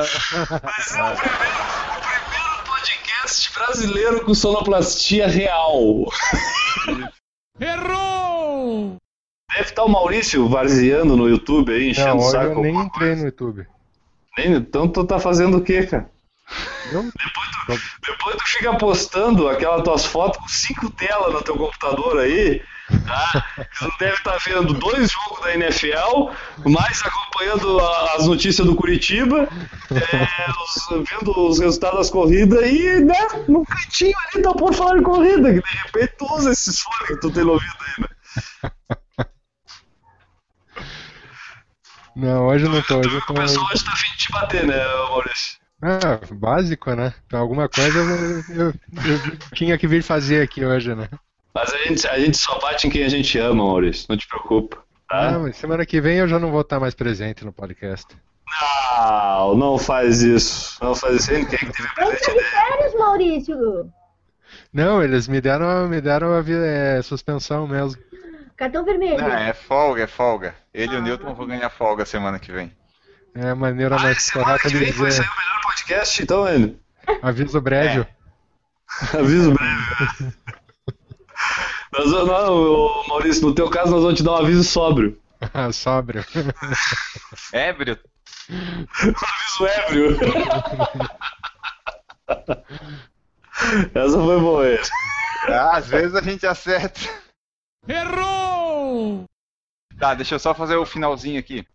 [2.65, 6.05] Podcast brasileiro com sonoplastia real.
[7.59, 8.97] Errou!
[9.53, 12.45] Deve estar o Maurício varzeando no YouTube aí, enchendo Não, o saco.
[12.45, 13.65] eu nem entrei no YouTube.
[14.37, 16.09] Então tu tá fazendo o quê, cara?
[16.91, 17.11] Eu-
[18.05, 22.61] Depois tu fica postando aquelas tuas fotos com cinco telas no teu computador aí,
[23.07, 23.43] tá?
[23.79, 26.29] Tu deve estar vendo dois jogos da NFL,
[26.69, 29.49] mais acompanhando a- as notícias do Curitiba,
[29.91, 33.17] é, os- vendo os resultados das corridas e, né,
[33.47, 37.07] no cantinho ali tá por falar em corrida, que de repente tu usa esses fones
[37.07, 38.69] que tu tem ouvido aí, né?
[42.15, 42.99] Não, hoje eu não tô.
[42.99, 43.33] Hoje eu O tô.
[43.33, 44.75] pessoal hoje tá afim de te bater, né,
[45.09, 45.57] Maurício?
[45.81, 47.13] Ah, básico, né?
[47.27, 51.09] Então, alguma coisa eu, eu- eu tinha que vir fazer aqui hoje, né?
[51.53, 54.27] Mas a gente, a gente só bate em quem a gente ama, Maurício, não te
[54.27, 54.83] preocupa.
[55.07, 55.37] Tá?
[55.37, 58.07] mas semana que vem eu já não vou estar mais presente no podcast.
[58.97, 60.77] Não, não faz isso.
[60.83, 61.29] Não faz isso.
[61.29, 63.91] Quem é que teve presente férias, Maurício.
[64.73, 68.01] Não, eles me deram, me deram a é, suspensão mesmo.
[68.57, 69.17] Cartão vermelho.
[69.21, 70.55] Não, é folga, é folga.
[70.73, 72.71] Ele e o Newton vão ganhar folga semana que vem.
[73.35, 75.23] É a maneira Ah, mais correta que de vem vai dizer.
[75.23, 76.79] sair o melhor podcast, então, ele.
[77.21, 78.07] Aviso breve.
[79.13, 80.33] Aviso breve.
[81.91, 85.19] Nós, vamos- não, Maurício, no teu caso nós vamos te dar um aviso sóbrio.
[85.53, 86.23] Ah, Sóbrio.
[87.51, 87.99] Ébrio?
[88.49, 90.17] Um aviso ébrio.
[93.93, 94.81] Essa foi boa, ele.
[95.49, 97.01] Ah, às vezes a gente acerta.
[97.87, 99.25] Errou!
[99.99, 101.65] Tá, deixa eu só fazer o finalzinho aqui.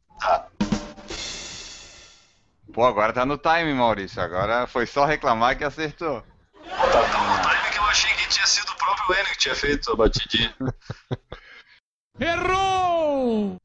[2.73, 4.21] Pô, agora tá no time, Maurício.
[4.21, 6.23] Agora foi só reclamar que acertou.
[6.65, 9.55] Tá tão no time que eu achei que tinha sido o próprio Enio que tinha
[9.55, 10.55] feito a batidinha.
[12.21, 13.57] Errou!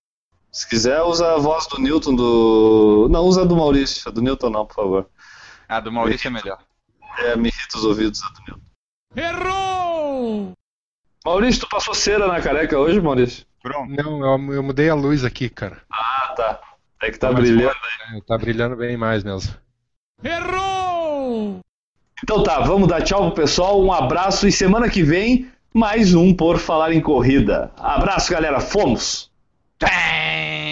[0.52, 3.08] Se quiser, usa a voz do Newton do.
[3.12, 4.08] Não, usa a do Maurício.
[4.08, 5.10] A do Newton não, por favor.
[5.68, 6.60] A do Maurício é melhor.
[7.18, 8.66] É, me irrita os ouvidos a do Newton.
[9.16, 10.54] Errou!
[11.26, 13.46] Maurício, tu passou cera na careca hoje, Maurício?
[13.62, 13.92] Pronto.
[13.92, 15.78] Não, eu, eu mudei a luz aqui, cara.
[15.92, 16.60] Ah, tá.
[17.02, 17.76] É que tá mais brilhando.
[18.16, 19.54] É, Tá brilhando bem mais mesmo.
[20.24, 21.60] Errou!
[22.24, 26.34] Então tá, vamos dar tchau pro pessoal, um abraço e semana que vem mais um
[26.34, 27.72] Por Falar em Corrida.
[27.78, 29.30] Abraço, galera, fomos!
[29.78, 30.65] Tem!